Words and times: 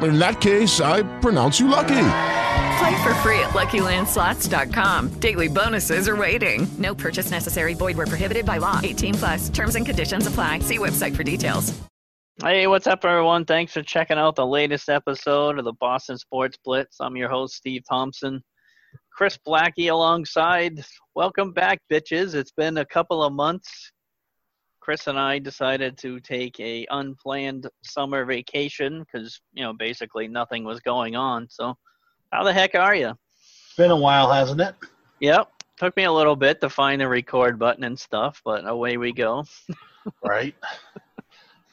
In 0.00 0.18
that 0.18 0.40
case, 0.40 0.80
I 0.80 1.02
pronounce 1.20 1.58
you 1.58 1.68
lucky. 1.68 2.04
Play 2.78 3.02
for 3.02 3.14
free 3.16 3.40
at 3.40 3.50
LuckyLandSlots.com. 3.50 5.18
Daily 5.20 5.48
bonuses 5.48 6.08
are 6.08 6.16
waiting. 6.16 6.68
No 6.78 6.94
purchase 6.94 7.30
necessary. 7.30 7.74
Void 7.74 7.96
where 7.96 8.06
prohibited 8.06 8.46
by 8.46 8.58
law. 8.58 8.80
18 8.82 9.14
plus. 9.14 9.48
Terms 9.48 9.74
and 9.74 9.84
conditions 9.84 10.26
apply. 10.26 10.60
See 10.60 10.78
website 10.78 11.16
for 11.16 11.24
details. 11.24 11.76
Hey, 12.40 12.68
what's 12.68 12.86
up, 12.86 13.04
everyone? 13.04 13.44
Thanks 13.44 13.72
for 13.72 13.82
checking 13.82 14.16
out 14.16 14.36
the 14.36 14.46
latest 14.46 14.88
episode 14.88 15.58
of 15.58 15.64
the 15.64 15.72
Boston 15.80 16.16
Sports 16.16 16.56
Blitz. 16.64 16.98
I'm 17.00 17.16
your 17.16 17.28
host, 17.28 17.54
Steve 17.54 17.82
Thompson. 17.90 18.40
Chris 19.12 19.36
Blackie 19.44 19.90
alongside. 19.90 20.84
Welcome 21.16 21.52
back, 21.52 21.80
bitches. 21.92 22.36
It's 22.36 22.52
been 22.52 22.78
a 22.78 22.86
couple 22.86 23.24
of 23.24 23.32
months. 23.32 23.90
Chris 24.88 25.06
and 25.06 25.20
I 25.20 25.38
decided 25.38 25.98
to 25.98 26.18
take 26.18 26.58
a 26.60 26.86
unplanned 26.90 27.68
summer 27.82 28.24
vacation 28.24 29.00
because 29.00 29.38
you 29.52 29.62
know 29.62 29.74
basically 29.74 30.28
nothing 30.28 30.64
was 30.64 30.80
going 30.80 31.14
on. 31.14 31.46
So, 31.50 31.76
how 32.32 32.42
the 32.42 32.54
heck 32.54 32.74
are 32.74 32.94
you? 32.94 33.08
It's 33.10 33.76
been 33.76 33.90
a 33.90 33.96
while, 33.96 34.32
hasn't 34.32 34.62
it? 34.62 34.74
Yep. 35.20 35.52
Took 35.76 35.94
me 35.94 36.04
a 36.04 36.10
little 36.10 36.36
bit 36.36 36.62
to 36.62 36.70
find 36.70 37.02
the 37.02 37.06
record 37.06 37.58
button 37.58 37.84
and 37.84 37.98
stuff, 37.98 38.40
but 38.46 38.66
away 38.66 38.96
we 38.96 39.12
go. 39.12 39.44
right. 40.24 40.54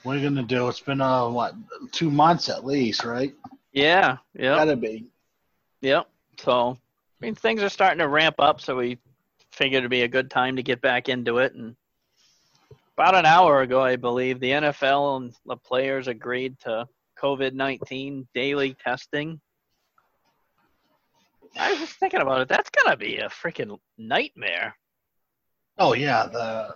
What 0.03 0.17
are 0.17 0.19
you 0.19 0.27
gonna 0.27 0.43
do? 0.43 0.67
It's 0.67 0.81
been 0.81 0.99
uh 0.99 1.29
what 1.29 1.55
two 1.93 2.11
months 2.11 2.49
at 2.49 2.65
least, 2.65 3.05
right? 3.05 3.33
Yeah. 3.71 4.17
Yeah. 4.33 4.57
Gotta 4.57 4.75
be. 4.75 5.05
Yep. 5.79 6.09
So, 6.39 6.71
I 6.71 7.25
mean, 7.25 7.35
things 7.35 7.63
are 7.63 7.69
starting 7.69 7.99
to 7.99 8.09
ramp 8.09 8.35
up, 8.39 8.59
so 8.59 8.75
we 8.75 8.97
figured 9.53 9.79
it'd 9.79 9.89
be 9.89 10.01
a 10.01 10.09
good 10.09 10.29
time 10.29 10.57
to 10.57 10.63
get 10.63 10.81
back 10.81 11.07
into 11.07 11.37
it 11.37 11.53
and 11.53 11.77
about 12.97 13.16
an 13.16 13.25
hour 13.25 13.61
ago, 13.61 13.81
I 13.81 13.97
believe, 13.97 14.39
the 14.39 14.51
NFL 14.51 15.17
and 15.17 15.33
the 15.45 15.57
players 15.57 16.07
agreed 16.07 16.57
to 16.61 16.88
COVID 17.22 17.53
19 17.53 18.28
daily 18.33 18.75
testing. 18.83 19.39
I 21.57 21.72
was 21.72 21.79
just 21.79 21.94
thinking 21.94 22.22
about 22.22 22.41
it. 22.41 22.47
That's 22.47 22.69
going 22.69 22.91
to 22.91 22.97
be 22.97 23.17
a 23.17 23.29
freaking 23.29 23.78
nightmare. 23.97 24.75
Oh, 25.78 25.94
yeah. 25.94 26.28
The 26.28 26.73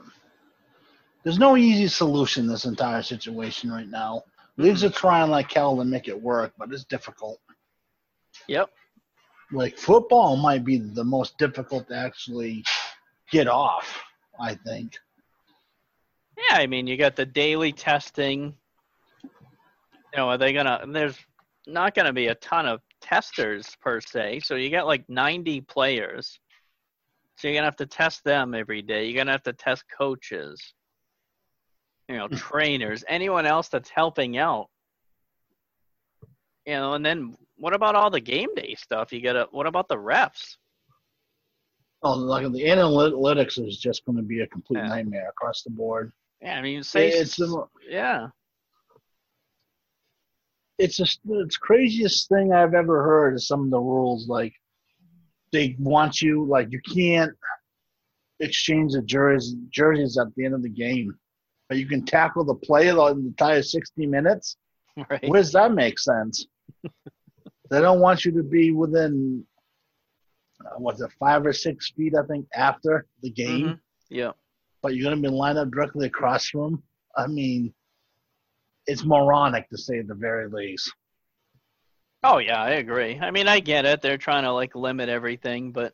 There's 1.23 1.39
no 1.39 1.55
easy 1.55 1.87
solution 1.87 2.47
this 2.47 2.65
entire 2.65 3.01
situation 3.01 3.71
right 3.71 3.87
now. 3.87 4.23
Leagues 4.57 4.83
are 4.83 4.87
mm-hmm. 4.87 4.97
trying 4.97 5.29
like 5.29 5.51
hell 5.51 5.77
to 5.77 5.85
make 5.85 6.07
it 6.07 6.21
work, 6.21 6.53
but 6.57 6.71
it's 6.71 6.85
difficult. 6.85 7.39
Yep. 8.47 8.69
Like 9.51 9.77
football 9.77 10.35
might 10.35 10.65
be 10.65 10.77
the 10.77 11.03
most 11.03 11.37
difficult 11.37 11.87
to 11.87 11.95
actually 11.95 12.63
get 13.31 13.47
off, 13.47 14.01
I 14.39 14.55
think. 14.55 14.97
Yeah, 16.47 16.57
I 16.57 16.67
mean, 16.67 16.87
you 16.87 16.97
got 16.97 17.15
the 17.15 17.25
daily 17.25 17.71
testing. 17.71 18.53
You 19.23 20.17
know, 20.17 20.29
are 20.29 20.37
they 20.37 20.53
gonna? 20.53 20.85
There's 20.87 21.17
not 21.67 21.95
gonna 21.95 22.13
be 22.13 22.27
a 22.27 22.35
ton 22.35 22.65
of 22.65 22.79
testers 23.01 23.75
per 23.81 23.99
se, 23.99 24.41
so 24.41 24.55
you 24.55 24.69
got 24.69 24.87
like 24.87 25.07
90 25.09 25.61
players. 25.61 26.39
So 27.35 27.47
you're 27.47 27.55
gonna 27.55 27.67
have 27.67 27.75
to 27.77 27.85
test 27.85 28.23
them 28.23 28.53
every 28.53 28.81
day. 28.81 29.05
You're 29.05 29.17
gonna 29.17 29.31
have 29.31 29.43
to 29.43 29.53
test 29.53 29.83
coaches, 29.95 30.61
you 32.07 32.17
know, 32.17 32.27
hmm. 32.27 32.35
trainers, 32.35 33.03
anyone 33.07 33.45
else 33.45 33.69
that's 33.69 33.89
helping 33.89 34.37
out. 34.37 34.67
You 36.65 36.73
know, 36.75 36.93
and 36.93 37.05
then 37.05 37.35
what 37.57 37.73
about 37.73 37.95
all 37.95 38.09
the 38.09 38.19
game 38.19 38.53
day 38.55 38.75
stuff? 38.75 39.11
You 39.11 39.21
gotta. 39.21 39.47
What 39.51 39.67
about 39.67 39.87
the 39.87 39.97
refs? 39.97 40.57
Oh, 42.01 42.13
like 42.13 42.49
the 42.53 42.63
analytics 42.63 43.65
is 43.65 43.77
just 43.77 44.05
going 44.05 44.15
to 44.15 44.23
be 44.23 44.39
a 44.39 44.47
complete 44.47 44.79
yeah. 44.79 44.87
nightmare 44.87 45.29
across 45.29 45.63
the 45.63 45.69
board. 45.69 46.13
Yeah, 46.41 46.57
I 46.57 46.61
mean, 46.61 46.83
say 46.83 47.09
it's 47.09 47.35
the, 47.35 47.65
yeah. 47.87 48.27
It's 50.77 50.95
just 50.95 51.19
it's 51.27 51.57
craziest 51.57 52.29
thing 52.29 52.53
I've 52.53 52.73
ever 52.73 53.03
heard 53.03 53.35
is 53.35 53.47
some 53.47 53.65
of 53.65 53.69
the 53.69 53.79
rules. 53.79 54.29
Like 54.29 54.53
they 55.51 55.75
want 55.79 56.21
you 56.21 56.45
like 56.45 56.71
you 56.71 56.79
can't 56.93 57.33
exchange 58.39 58.93
the 58.93 59.01
jerseys 59.01 59.55
jerseys 59.69 60.17
at 60.17 60.33
the 60.35 60.45
end 60.45 60.53
of 60.53 60.63
the 60.63 60.69
game, 60.69 61.13
but 61.67 61.77
you 61.77 61.85
can 61.85 62.05
tackle 62.05 62.45
the 62.45 62.55
player 62.55 62.93
the 62.93 63.07
entire 63.09 63.63
sixty 63.63 64.05
minutes. 64.05 64.57
Right. 65.09 65.29
Where 65.29 65.41
does 65.41 65.53
that 65.53 65.71
make 65.71 65.97
sense? 65.97 66.45
they 66.83 67.79
don't 67.79 68.01
want 68.01 68.25
you 68.25 68.33
to 68.33 68.43
be 68.43 68.71
within 68.71 69.45
uh, 70.59 70.77
what's 70.77 70.99
it 70.99 71.09
five 71.17 71.45
or 71.45 71.53
six 71.53 71.91
feet 71.91 72.15
I 72.21 72.25
think 72.25 72.47
after 72.53 73.05
the 73.21 73.29
game. 73.29 73.65
Mm-hmm. 73.65 73.73
Yeah 74.09 74.31
but 74.81 74.95
you're 74.95 75.03
going 75.03 75.21
to 75.21 75.29
be 75.29 75.33
lined 75.33 75.57
up 75.57 75.71
directly 75.71 76.07
across 76.07 76.49
from 76.49 76.73
him. 76.73 76.83
I 77.15 77.27
mean, 77.27 77.73
it's 78.87 79.03
moronic 79.03 79.69
to 79.69 79.77
say 79.77 80.01
the 80.01 80.15
very 80.15 80.47
least. 80.49 80.91
Oh 82.23 82.39
yeah, 82.39 82.61
I 82.61 82.71
agree. 82.71 83.17
I 83.19 83.31
mean, 83.31 83.47
I 83.47 83.59
get 83.59 83.85
it. 83.85 84.01
They're 84.01 84.17
trying 84.17 84.43
to 84.43 84.51
like 84.51 84.75
limit 84.75 85.09
everything, 85.09 85.71
but 85.71 85.93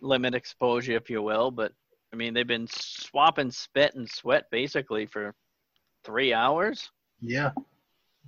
limit 0.00 0.34
exposure, 0.34 0.96
if 0.96 1.08
you 1.08 1.22
will. 1.22 1.50
But 1.50 1.72
I 2.12 2.16
mean, 2.16 2.34
they've 2.34 2.46
been 2.46 2.66
swapping 2.68 3.50
spit 3.50 3.94
and 3.94 4.08
sweat 4.08 4.46
basically 4.50 5.06
for 5.06 5.34
three 6.04 6.32
hours. 6.32 6.90
Yeah. 7.20 7.50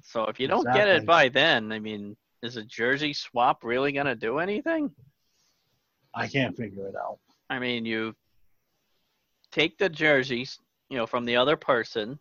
So 0.03 0.25
if 0.25 0.39
you 0.39 0.47
don't 0.47 0.61
exactly. 0.61 0.81
get 0.81 0.89
it 0.89 1.07
by 1.07 1.29
then, 1.29 1.73
I 1.73 1.79
mean, 1.79 2.17
is 2.43 2.57
a 2.57 2.63
jersey 2.63 3.13
swap 3.13 3.65
really 3.65 3.93
going 3.93 4.07
to 4.07 4.15
do 4.15 4.39
anything? 4.39 4.91
I 6.15 6.29
can't 6.29 6.57
figure 6.57 6.87
it 6.89 6.95
out. 6.97 7.19
I 7.49 7.59
mean, 7.59 7.85
you 7.85 8.15
take 9.53 9.79
the 9.79 9.89
jerseys, 9.89 10.59
you 10.89 10.97
know, 10.97 11.07
from 11.07 11.25
the 11.25 11.37
other 11.37 11.57
person. 11.57 12.19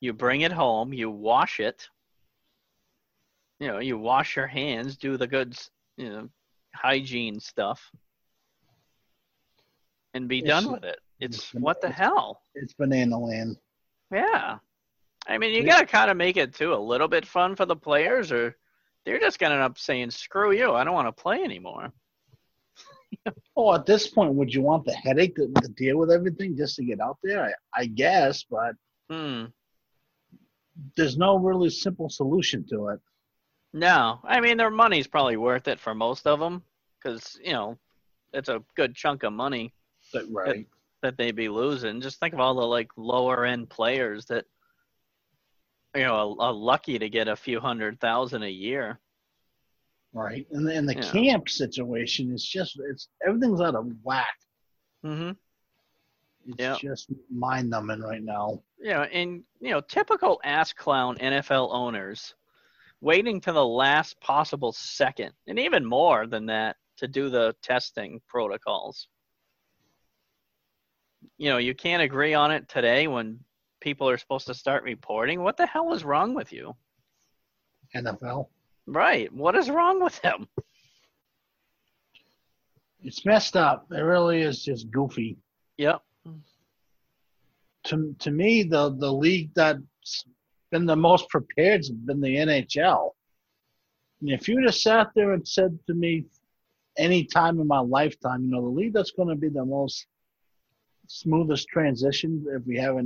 You 0.00 0.12
bring 0.12 0.40
it 0.42 0.52
home, 0.52 0.92
you 0.92 1.10
wash 1.10 1.60
it. 1.60 1.88
You 3.60 3.68
know, 3.68 3.78
you 3.78 3.98
wash 3.98 4.36
your 4.36 4.46
hands, 4.46 4.96
do 4.96 5.16
the 5.16 5.26
good, 5.26 5.56
you 5.96 6.08
know, 6.10 6.28
hygiene 6.74 7.40
stuff. 7.40 7.90
and 10.14 10.28
be 10.28 10.38
It's- 10.38 10.48
done 10.64 10.72
with 10.72 10.84
it. 10.84 10.98
It's 11.20 11.52
what 11.52 11.82
the 11.82 11.90
hell? 11.90 12.40
It's 12.54 12.72
banana 12.72 13.18
land. 13.18 13.58
Yeah. 14.10 14.58
I 15.26 15.36
mean, 15.36 15.52
you 15.52 15.60
Yeah. 15.60 15.66
got 15.72 15.80
to 15.80 15.86
kind 15.86 16.10
of 16.10 16.16
make 16.16 16.38
it 16.38 16.54
too 16.54 16.72
a 16.72 16.76
little 16.76 17.06
bit 17.08 17.26
fun 17.26 17.54
for 17.54 17.66
the 17.66 17.76
players, 17.76 18.32
or 18.32 18.56
they're 19.04 19.18
just 19.20 19.38
going 19.38 19.50
to 19.50 19.56
end 19.56 19.62
up 19.64 19.76
saying, 19.78 20.10
"Screw 20.12 20.52
you! 20.52 20.72
I 20.72 20.84
don't 20.84 20.94
want 20.94 21.08
to 21.14 21.22
play 21.22 21.42
anymore." 21.42 21.92
Oh, 23.58 23.74
at 23.74 23.86
this 23.86 24.06
point, 24.06 24.34
would 24.34 24.52
you 24.52 24.60
want 24.60 24.84
the 24.84 24.92
headache 24.92 25.34
to, 25.36 25.48
to 25.62 25.68
deal 25.68 25.96
with 25.96 26.10
everything 26.10 26.56
just 26.56 26.76
to 26.76 26.84
get 26.84 27.00
out 27.00 27.16
there? 27.22 27.42
I, 27.42 27.80
I 27.82 27.86
guess, 27.86 28.44
but 28.44 28.74
Hmm. 29.10 29.46
there's 30.96 31.16
no 31.16 31.38
really 31.38 31.70
simple 31.70 32.08
solution 32.10 32.66
to 32.70 32.88
it. 32.88 33.00
No, 33.72 34.20
I 34.24 34.40
mean 34.40 34.56
their 34.56 34.70
money's 34.70 35.06
probably 35.06 35.36
worth 35.36 35.68
it 35.68 35.80
for 35.80 35.94
most 35.94 36.26
of 36.26 36.38
them 36.38 36.62
because 36.98 37.38
you 37.42 37.52
know 37.52 37.78
it's 38.32 38.48
a 38.48 38.62
good 38.76 38.94
chunk 38.94 39.22
of 39.22 39.32
money 39.32 39.72
But, 40.12 40.24
right. 40.30 40.66
that 41.02 41.16
they'd 41.16 41.36
be 41.36 41.48
losing. 41.48 42.00
Just 42.00 42.20
think 42.20 42.34
of 42.34 42.40
all 42.40 42.54
the 42.54 42.66
like 42.66 42.88
lower 42.96 43.44
end 43.44 43.68
players 43.70 44.26
that 44.26 44.44
you 45.94 46.02
know 46.02 46.36
are, 46.38 46.46
are 46.48 46.52
lucky 46.52 46.98
to 46.98 47.08
get 47.08 47.28
a 47.28 47.36
few 47.36 47.60
hundred 47.60 48.00
thousand 48.00 48.42
a 48.42 48.50
year. 48.50 48.98
Right. 50.16 50.46
And, 50.50 50.66
and 50.70 50.88
the 50.88 50.94
Yeah. 50.94 51.12
camp 51.12 51.48
situation 51.50 52.32
is 52.32 52.42
just, 52.42 52.80
it's 52.90 53.08
everything's 53.26 53.60
out 53.60 53.74
of 53.74 53.86
whack. 54.02 54.34
Mm-hmm. 55.04 55.32
It's 56.46 56.58
Yeah. 56.58 56.76
just 56.80 57.10
mind 57.30 57.68
numbing 57.68 58.00
right 58.00 58.22
now. 58.22 58.62
you 58.78 58.90
know, 58.92 59.02
and 59.02 59.44
you 59.60 59.70
know, 59.70 59.80
typical 59.82 60.40
ass 60.42 60.72
clown 60.72 61.16
NFL 61.18 61.68
owners 61.70 62.34
waiting 63.02 63.40
to 63.42 63.52
the 63.52 63.64
last 63.64 64.18
possible 64.20 64.72
second, 64.72 65.32
and 65.46 65.58
even 65.58 65.84
more 65.84 66.26
than 66.26 66.46
that, 66.46 66.76
to 66.96 67.06
do 67.06 67.28
the 67.28 67.54
testing 67.62 68.20
protocols. 68.26 69.08
You 71.36 71.50
know, 71.50 71.58
you 71.58 71.74
can't 71.74 72.02
agree 72.02 72.32
on 72.32 72.50
it 72.52 72.68
today 72.70 73.06
when 73.06 73.38
people 73.80 74.08
are 74.08 74.16
supposed 74.16 74.46
to 74.46 74.54
start 74.54 74.82
reporting. 74.82 75.42
What 75.42 75.58
the 75.58 75.66
hell 75.66 75.92
is 75.92 76.04
wrong 76.04 76.32
with 76.34 76.52
you? 76.54 76.74
NFL. 77.94 78.48
Right. 78.86 79.32
What 79.32 79.56
is 79.56 79.68
wrong 79.68 80.02
with 80.02 80.18
him? 80.18 80.46
It's 83.02 83.24
messed 83.24 83.56
up. 83.56 83.86
It 83.90 84.00
really 84.00 84.42
is 84.42 84.64
just 84.64 84.90
goofy. 84.90 85.36
Yep. 85.76 86.02
To, 87.84 88.16
to 88.18 88.30
me, 88.30 88.64
the, 88.64 88.96
the 88.98 89.12
league 89.12 89.50
that's 89.54 90.24
been 90.70 90.86
the 90.86 90.96
most 90.96 91.28
prepared 91.28 91.80
has 91.80 91.90
been 91.90 92.20
the 92.20 92.36
NHL. 92.36 93.10
And 94.20 94.30
if 94.30 94.48
you 94.48 94.64
just 94.64 94.82
sat 94.82 95.08
there 95.14 95.32
and 95.32 95.46
said 95.46 95.78
to 95.86 95.94
me 95.94 96.24
any 96.98 97.24
time 97.24 97.60
in 97.60 97.66
my 97.66 97.78
lifetime, 97.78 98.44
you 98.44 98.50
know, 98.50 98.62
the 98.62 98.68
league 98.68 98.94
that's 98.94 99.12
going 99.12 99.28
to 99.28 99.36
be 99.36 99.48
the 99.48 99.64
most 99.64 100.06
smoothest 101.06 101.68
transition 101.68 102.44
if 102.48 102.66
we 102.66 102.76
have 102.76 102.96
a 102.96 103.02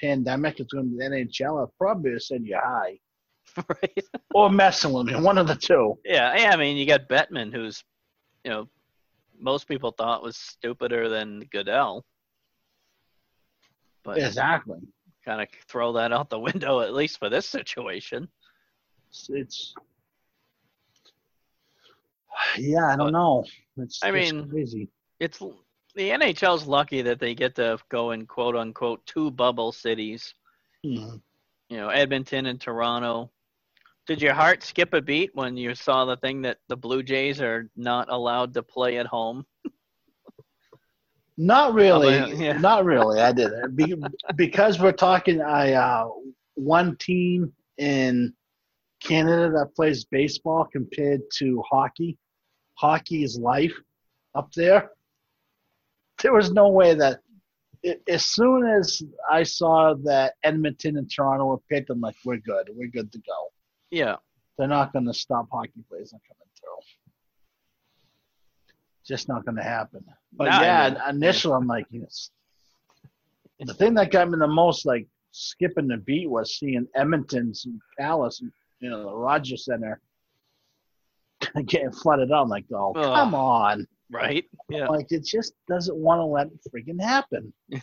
pandemic, 0.00 0.60
it's 0.60 0.72
going 0.72 0.84
to 0.84 0.90
be 0.90 0.96
the 0.96 1.10
NHL. 1.10 1.62
I'd 1.62 1.76
probably 1.76 2.12
have 2.12 2.22
said 2.22 2.42
you 2.44 2.58
hi. 2.62 2.98
right. 3.68 4.04
Or 4.34 4.50
messing 4.50 4.92
with 4.92 5.06
me, 5.06 5.16
one 5.16 5.38
of 5.38 5.46
the 5.46 5.54
two. 5.54 5.98
Yeah. 6.04 6.36
Yeah. 6.36 6.50
I 6.52 6.56
mean, 6.56 6.76
you 6.76 6.86
got 6.86 7.08
Bettman, 7.08 7.52
who's, 7.52 7.82
you 8.44 8.50
know, 8.50 8.68
most 9.38 9.68
people 9.68 9.90
thought 9.92 10.22
was 10.22 10.36
stupider 10.36 11.08
than 11.08 11.40
Goodell. 11.50 12.04
But 14.04 14.18
Exactly. 14.18 14.78
kind 15.24 15.40
of 15.42 15.48
throw 15.68 15.92
that 15.94 16.12
out 16.12 16.30
the 16.30 16.38
window 16.38 16.80
at 16.80 16.94
least 16.94 17.18
for 17.18 17.28
this 17.28 17.46
situation. 17.46 18.28
It's, 19.10 19.28
it's 19.30 19.74
yeah, 22.56 22.86
I 22.92 22.96
don't 22.96 23.12
know. 23.12 23.44
It's 23.76 24.00
I 24.02 24.10
just 24.12 24.32
mean- 24.32 24.48
crazy. 24.48 24.88
It's 25.20 25.38
the 25.38 26.10
NHL's 26.10 26.66
lucky 26.66 27.02
that 27.02 27.18
they 27.18 27.34
get 27.34 27.56
to 27.56 27.78
go 27.88 28.12
in 28.12 28.26
quote 28.26 28.54
unquote 28.54 29.04
two 29.06 29.30
bubble 29.32 29.72
cities. 29.72 30.32
Mhm. 30.84 31.20
You 31.68 31.76
know, 31.76 31.88
Edmonton 31.88 32.46
and 32.46 32.60
Toronto. 32.60 33.30
Did 34.08 34.22
your 34.22 34.32
heart 34.32 34.62
skip 34.62 34.94
a 34.94 35.02
beat 35.02 35.30
when 35.34 35.56
you 35.58 35.74
saw 35.74 36.06
the 36.06 36.16
thing 36.16 36.42
that 36.42 36.56
the 36.68 36.76
Blue 36.76 37.02
Jays 37.02 37.40
are 37.42 37.68
not 37.76 38.08
allowed 38.10 38.54
to 38.54 38.62
play 38.62 38.96
at 38.96 39.06
home? 39.06 39.44
Not 41.36 41.74
really. 41.74 42.18
Oh, 42.18 42.26
yeah. 42.26 42.58
Not 42.58 42.84
really. 42.86 43.20
I 43.20 43.32
didn't 43.32 43.76
Be, 43.76 43.94
because 44.34 44.80
we're 44.80 44.92
talking. 44.92 45.40
I 45.42 45.74
uh, 45.74 46.08
one 46.54 46.96
team 46.96 47.52
in 47.76 48.32
Canada 49.00 49.50
that 49.50 49.76
plays 49.76 50.04
baseball 50.06 50.64
compared 50.72 51.20
to 51.36 51.62
hockey. 51.70 52.16
Hockey 52.74 53.22
is 53.24 53.38
life 53.38 53.74
up 54.34 54.50
there. 54.54 54.90
There 56.22 56.32
was 56.32 56.50
no 56.50 56.70
way 56.70 56.94
that. 56.94 57.20
i- 57.84 58.00
As 58.08 58.24
soon 58.24 58.66
as 58.66 59.02
I 59.30 59.42
saw 59.42 59.94
that 60.04 60.34
Edmonton 60.42 60.96
and 60.96 61.08
Toronto 61.08 61.44
were 61.44 61.58
picked, 61.70 61.90
I'm 61.90 62.00
like, 62.00 62.16
we're 62.24 62.38
good. 62.38 62.70
We're 62.74 62.88
good 62.88 63.12
to 63.12 63.18
go. 63.18 63.52
Yeah. 63.90 64.16
They're 64.56 64.68
not 64.68 64.92
going 64.92 65.06
to 65.06 65.14
stop 65.14 65.48
hockey 65.50 65.84
players 65.88 66.10
from 66.10 66.20
coming 66.26 66.48
through. 66.58 66.84
Just 69.06 69.28
not 69.28 69.44
going 69.44 69.56
to 69.56 69.62
happen. 69.62 70.04
But 70.32 70.48
I 70.48 70.62
yeah, 70.62 70.90
mean- 70.90 71.16
initially 71.22 71.54
I'm 71.54 71.66
like, 71.66 71.86
yes. 71.90 72.30
The 73.60 73.74
thing 73.74 73.94
that 73.94 74.12
got 74.12 74.30
me 74.30 74.38
the 74.38 74.46
most 74.46 74.86
like 74.86 75.06
skipping 75.32 75.88
the 75.88 75.96
beat 75.96 76.30
was 76.30 76.58
seeing 76.58 76.86
Edmonton's 76.94 77.64
and 77.64 77.80
Palace, 77.98 78.40
and, 78.40 78.52
you 78.80 78.88
know, 78.90 79.02
the 79.02 79.14
Rogers 79.16 79.64
Center 79.64 80.00
getting 81.66 81.90
flooded 81.90 82.30
out. 82.30 82.42
I'm 82.42 82.48
like, 82.48 82.66
oh, 82.72 82.92
Ugh. 82.94 83.04
come 83.04 83.34
on. 83.34 83.86
Right? 84.10 84.44
Yeah. 84.68 84.86
Like, 84.86 85.10
it 85.10 85.24
just 85.24 85.54
doesn't 85.68 85.96
want 85.96 86.20
to 86.20 86.24
let 86.24 86.46
it 86.46 86.60
freaking 86.72 87.00
happen. 87.02 87.52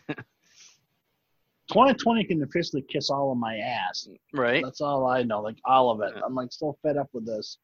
2020 1.70 2.24
can 2.26 2.44
officially 2.44 2.84
kiss 2.84 3.10
all 3.10 3.32
of 3.32 3.38
my 3.38 3.58
ass. 3.58 4.08
Right. 4.34 4.64
That's 4.64 4.82
all 4.82 5.08
I 5.08 5.24
know. 5.24 5.42
Like, 5.42 5.58
all 5.66 5.90
of 5.90 6.02
it. 6.02 6.14
I'm 6.24 6.36
like, 6.36 6.52
so 6.52 6.78
fed 6.84 6.98
up 6.98 7.10
with 7.14 7.26
this. 7.26 7.58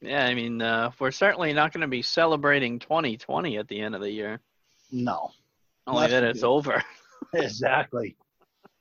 Yeah, 0.00 0.26
I 0.26 0.34
mean, 0.34 0.60
uh, 0.60 0.90
we're 0.98 1.12
certainly 1.12 1.52
not 1.52 1.72
going 1.72 1.82
to 1.82 1.88
be 1.88 2.02
celebrating 2.02 2.78
2020 2.78 3.56
at 3.56 3.68
the 3.68 3.80
end 3.80 3.94
of 3.94 4.00
the 4.00 4.10
year. 4.10 4.40
No. 4.90 5.30
Only 5.86 6.08
that 6.08 6.24
it's 6.24 6.42
over. 6.42 6.82
Exactly. 7.34 8.14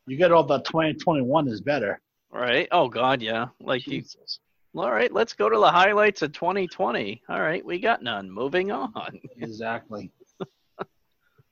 You 0.08 0.18
get 0.18 0.32
all 0.32 0.44
the 0.44 0.60
2021 0.60 1.48
is 1.48 1.62
better. 1.62 2.02
Right? 2.32 2.68
Oh 2.72 2.90
God, 2.90 3.22
yeah. 3.22 3.48
Like 3.62 3.86
you. 3.86 4.02
Jesus. 4.02 4.40
All 4.76 4.92
right, 4.92 5.14
let's 5.14 5.34
go 5.34 5.48
to 5.48 5.58
the 5.58 5.72
highlights 5.72 6.22
of 6.22 6.34
2020. 6.34 7.22
All 7.30 7.40
right, 7.40 7.64
we 7.64 7.80
got 7.80 8.02
none. 8.02 8.30
Moving 8.30 8.72
on. 8.72 9.20
Exactly. 9.42 10.12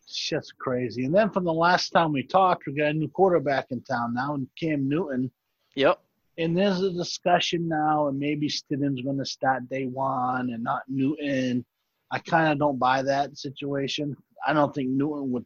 It's 0.09 0.17
just 0.17 0.57
crazy. 0.57 1.05
And 1.05 1.13
then 1.13 1.29
from 1.29 1.43
the 1.43 1.53
last 1.53 1.91
time 1.91 2.11
we 2.11 2.23
talked, 2.23 2.65
we 2.65 2.73
got 2.73 2.89
a 2.89 2.93
new 2.93 3.09
quarterback 3.09 3.67
in 3.69 3.81
town 3.81 4.15
now, 4.15 4.33
and 4.33 4.47
Cam 4.59 4.89
Newton. 4.89 5.29
Yep. 5.75 5.99
And 6.39 6.57
there's 6.57 6.81
a 6.81 6.91
discussion 6.91 7.67
now, 7.67 8.07
and 8.07 8.17
maybe 8.17 8.49
Stidham's 8.49 9.01
going 9.01 9.19
to 9.19 9.25
start 9.25 9.69
day 9.69 9.85
one 9.85 10.49
and 10.49 10.63
not 10.63 10.81
Newton. 10.87 11.63
I 12.09 12.17
kind 12.19 12.51
of 12.51 12.57
don't 12.57 12.79
buy 12.79 13.03
that 13.03 13.37
situation. 13.37 14.17
I 14.47 14.53
don't 14.53 14.73
think 14.73 14.89
Newton 14.89 15.31
would. 15.31 15.45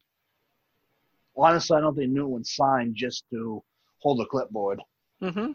Honestly, 1.35 1.75
I 1.75 1.81
don't 1.81 1.95
think 1.95 2.11
Newton 2.11 2.31
would 2.31 2.47
sign 2.47 2.93
just 2.95 3.25
to 3.31 3.61
hold 3.97 4.21
a 4.21 4.25
clipboard. 4.25 4.81
Mm-hmm. 5.21 5.51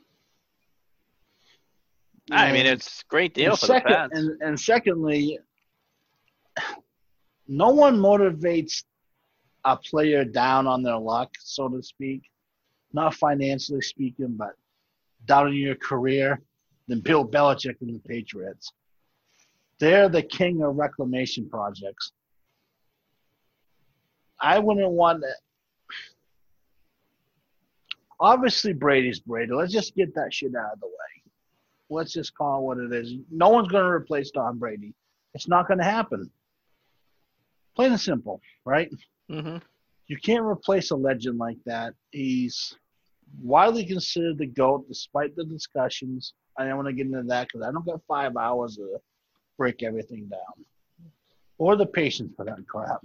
I 2.31 2.53
mean, 2.53 2.67
it's 2.67 3.03
great 3.05 3.33
deal 3.33 3.53
and 3.53 3.61
for 3.61 3.67
second, 3.67 3.91
the 3.91 3.97
Pats. 3.97 4.19
And, 4.19 4.43
and 4.43 4.61
secondly, 4.61 5.39
no 7.47 7.71
one 7.71 7.97
motivates 7.97 8.85
a 9.65 9.77
player 9.77 10.25
down 10.25 10.67
on 10.67 10.83
their 10.83 10.99
luck, 10.99 11.31
so 11.41 11.69
to 11.69 11.83
speak, 11.83 12.23
not 12.93 13.15
financially 13.15 13.81
speaking, 13.81 14.35
but 14.37 14.53
down 15.27 15.49
in 15.49 15.55
your 15.55 15.75
career, 15.77 16.41
than 16.87 17.01
Bill 17.01 17.27
Belichick 17.27 17.77
and 17.83 17.95
the 17.95 18.09
Patriots. 18.09 18.73
They're 19.79 20.09
the 20.09 20.23
king 20.23 20.63
of 20.63 20.77
reclamation 20.77 21.49
projects. 21.49 22.13
I 24.41 24.59
wouldn't 24.59 24.91
want 24.91 25.23
to. 25.23 25.29
Obviously, 28.21 28.73
Brady's 28.73 29.21
Brady. 29.21 29.53
Let's 29.53 29.73
just 29.73 29.95
get 29.95 30.15
that 30.15 30.33
shit 30.33 30.55
out 30.57 30.73
of 30.73 30.81
the 30.81 30.87
way 30.87 31.19
let's 31.91 32.13
just 32.13 32.35
call 32.35 32.61
it 32.61 32.65
what 32.65 32.79
it 32.79 32.93
is. 32.93 33.15
No 33.31 33.49
one's 33.51 33.69
going 33.69 33.85
to 33.85 33.91
replace 33.91 34.31
Tom 34.31 34.59
Brady. 34.59 34.95
It's 35.35 35.49
not 35.49 35.69
going 35.69 35.79
to 35.79 35.85
happen. 35.85 36.31
Plain 37.77 37.93
and 37.93 38.01
simple, 38.01 38.41
right? 38.65 38.91
Mm-hmm. 39.31 39.59
You 40.07 40.17
can't 40.17 40.45
replace 40.45 40.91
a 40.91 40.97
legend 40.97 41.39
like 41.39 41.59
that. 41.67 41.95
He's 42.13 42.75
widely 43.43 43.85
considered 43.85 44.39
the 44.39 44.47
GOAT 44.47 44.89
despite 44.89 45.37
the 45.37 45.45
discussions. 45.45 46.33
I 46.57 46.65
don't 46.65 46.77
want 46.77 46.89
to 46.89 46.95
get 46.95 47.07
into 47.07 47.23
that 47.25 47.49
because 47.49 47.67
I 47.67 47.71
don't 47.71 47.85
got 47.85 48.01
five 48.09 48.37
hours 48.37 48.77
to 48.77 48.99
break 49.59 49.83
everything 49.83 50.27
down 50.29 50.65
or 51.59 51.77
the 51.77 51.87
patience 51.87 52.33
for 52.37 52.45
that 52.47 52.67
crap. 52.67 53.01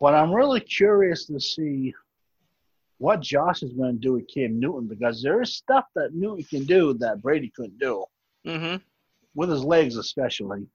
But 0.00 0.14
I'm 0.14 0.32
really 0.32 0.60
curious 0.60 1.26
to 1.26 1.38
see 1.38 1.94
what 2.98 3.20
Josh 3.20 3.62
is 3.62 3.72
going 3.72 3.94
to 3.94 4.00
do 4.00 4.14
with 4.14 4.28
Cam 4.32 4.58
Newton 4.58 4.86
because 4.86 5.22
there 5.22 5.42
is 5.42 5.54
stuff 5.54 5.84
that 5.94 6.14
Newton 6.14 6.44
can 6.44 6.64
do 6.64 6.94
that 6.94 7.22
Brady 7.22 7.52
couldn't 7.54 7.78
do 7.78 8.04
Mm-hmm. 8.46 8.76
with 9.34 9.48
his 9.48 9.64
legs, 9.64 9.96
especially. 9.96 10.66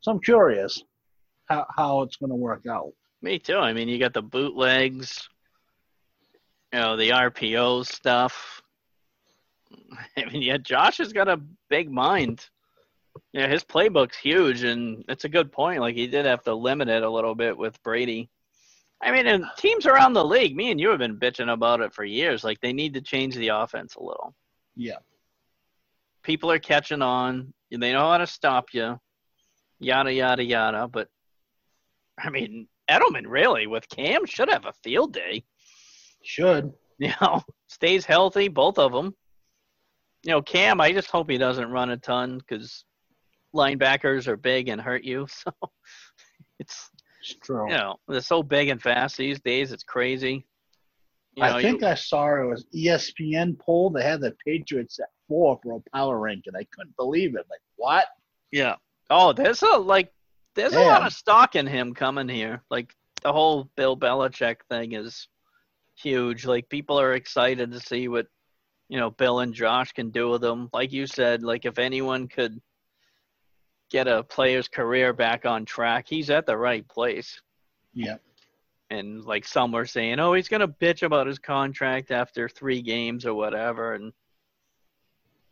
So 0.00 0.12
I'm 0.12 0.20
curious. 0.20 0.82
How, 1.48 1.66
how 1.76 2.02
it's 2.02 2.16
going 2.16 2.30
to 2.30 2.36
work 2.36 2.66
out. 2.66 2.92
Me 3.22 3.38
too. 3.38 3.56
I 3.56 3.72
mean, 3.72 3.88
you 3.88 3.98
got 3.98 4.14
the 4.14 4.22
bootlegs, 4.22 5.28
you 6.72 6.78
know, 6.78 6.96
the 6.96 7.10
RPO 7.10 7.86
stuff. 7.86 8.62
I 10.16 10.24
mean, 10.26 10.42
yeah, 10.42 10.58
Josh 10.58 10.98
has 10.98 11.12
got 11.12 11.28
a 11.28 11.40
big 11.68 11.90
mind. 11.90 12.48
Yeah, 13.32 13.48
his 13.48 13.64
playbook's 13.64 14.16
huge, 14.16 14.62
and 14.62 15.04
it's 15.08 15.24
a 15.24 15.28
good 15.28 15.50
point. 15.50 15.80
Like 15.80 15.96
he 15.96 16.06
did 16.06 16.24
have 16.26 16.44
to 16.44 16.54
limit 16.54 16.88
it 16.88 17.02
a 17.02 17.10
little 17.10 17.34
bit 17.34 17.56
with 17.56 17.82
Brady. 17.82 18.30
I 19.02 19.12
mean, 19.12 19.26
and 19.26 19.44
teams 19.56 19.86
around 19.86 20.12
the 20.12 20.24
league, 20.24 20.56
me 20.56 20.70
and 20.70 20.80
you 20.80 20.88
have 20.90 20.98
been 20.98 21.18
bitching 21.18 21.52
about 21.52 21.80
it 21.80 21.92
for 21.92 22.04
years. 22.04 22.42
Like 22.42 22.60
they 22.60 22.72
need 22.72 22.94
to 22.94 23.00
change 23.00 23.36
the 23.36 23.48
offense 23.48 23.94
a 23.94 24.02
little. 24.02 24.34
Yeah. 24.76 24.98
People 26.22 26.50
are 26.50 26.58
catching 26.58 27.02
on. 27.02 27.52
They 27.70 27.92
know 27.92 28.10
how 28.10 28.18
to 28.18 28.26
stop 28.26 28.66
you. 28.72 28.98
Yada 29.78 30.12
yada 30.12 30.42
yada. 30.42 30.88
But 30.88 31.08
I 32.22 32.30
mean, 32.30 32.68
Edelman 32.90 33.24
really 33.26 33.66
with 33.66 33.88
Cam 33.88 34.26
should 34.26 34.50
have 34.50 34.64
a 34.64 34.72
field 34.84 35.12
day. 35.12 35.44
Should. 36.22 36.72
You 37.00 37.12
know, 37.20 37.42
stays 37.68 38.04
healthy, 38.04 38.48
both 38.48 38.76
of 38.76 38.90
them. 38.90 39.14
You 40.24 40.32
know, 40.32 40.42
Cam, 40.42 40.80
I 40.80 40.90
just 40.90 41.12
hope 41.12 41.30
he 41.30 41.38
doesn't 41.38 41.70
run 41.70 41.90
a 41.90 41.96
ton 41.96 42.38
because 42.38 42.84
linebackers 43.54 44.26
are 44.26 44.36
big 44.36 44.68
and 44.68 44.80
hurt 44.80 45.04
you. 45.04 45.28
So 45.44 45.52
it's, 46.58 46.90
it's 47.20 47.36
true. 47.40 47.70
You 47.70 47.76
know, 47.76 47.96
they're 48.08 48.20
so 48.20 48.42
big 48.42 48.68
and 48.68 48.82
fast 48.82 49.16
these 49.16 49.38
days. 49.38 49.70
It's 49.70 49.84
crazy. 49.84 50.44
You 51.36 51.44
know, 51.44 51.54
I 51.54 51.62
think 51.62 51.82
you, 51.82 51.86
I 51.86 51.94
saw 51.94 52.34
it 52.34 52.46
was 52.46 52.66
ESPN 52.74 53.56
poll. 53.60 53.90
They 53.90 54.02
had 54.02 54.20
the 54.20 54.34
Patriots 54.44 54.98
at 54.98 55.10
four 55.28 55.60
for 55.62 55.76
a 55.76 55.96
power 55.96 56.18
ranking. 56.18 56.56
I 56.56 56.66
couldn't 56.74 56.96
believe 56.96 57.36
it. 57.36 57.46
Like 57.48 57.60
what? 57.76 58.06
Yeah. 58.50 58.74
Oh, 59.08 59.32
there's 59.32 59.62
a 59.62 59.76
like, 59.76 60.12
there's 60.58 60.74
a 60.74 60.80
lot 60.80 61.06
of 61.06 61.12
stock 61.12 61.56
in 61.56 61.66
him 61.66 61.94
coming 61.94 62.28
here. 62.28 62.62
Like 62.70 62.94
the 63.22 63.32
whole 63.32 63.70
Bill 63.76 63.96
Belichick 63.96 64.56
thing 64.68 64.92
is 64.92 65.28
huge. 65.96 66.44
Like 66.44 66.68
people 66.68 67.00
are 67.00 67.14
excited 67.14 67.72
to 67.72 67.80
see 67.80 68.08
what 68.08 68.26
you 68.88 68.98
know 68.98 69.10
Bill 69.10 69.40
and 69.40 69.54
Josh 69.54 69.92
can 69.92 70.10
do 70.10 70.28
with 70.30 70.40
them. 70.40 70.68
Like 70.72 70.92
you 70.92 71.06
said, 71.06 71.42
like 71.42 71.64
if 71.64 71.78
anyone 71.78 72.28
could 72.28 72.60
get 73.90 74.06
a 74.08 74.22
player's 74.22 74.68
career 74.68 75.12
back 75.12 75.46
on 75.46 75.64
track, 75.64 76.06
he's 76.08 76.30
at 76.30 76.46
the 76.46 76.56
right 76.56 76.86
place. 76.88 77.40
Yeah 77.94 78.16
and 78.90 79.24
like 79.24 79.44
some 79.44 79.72
were 79.72 79.86
saying, 79.86 80.18
oh, 80.18 80.32
he's 80.32 80.48
gonna 80.48 80.68
bitch 80.68 81.02
about 81.02 81.26
his 81.26 81.38
contract 81.38 82.10
after 82.10 82.48
three 82.48 82.82
games 82.82 83.26
or 83.26 83.34
whatever, 83.34 83.94
and 83.94 84.12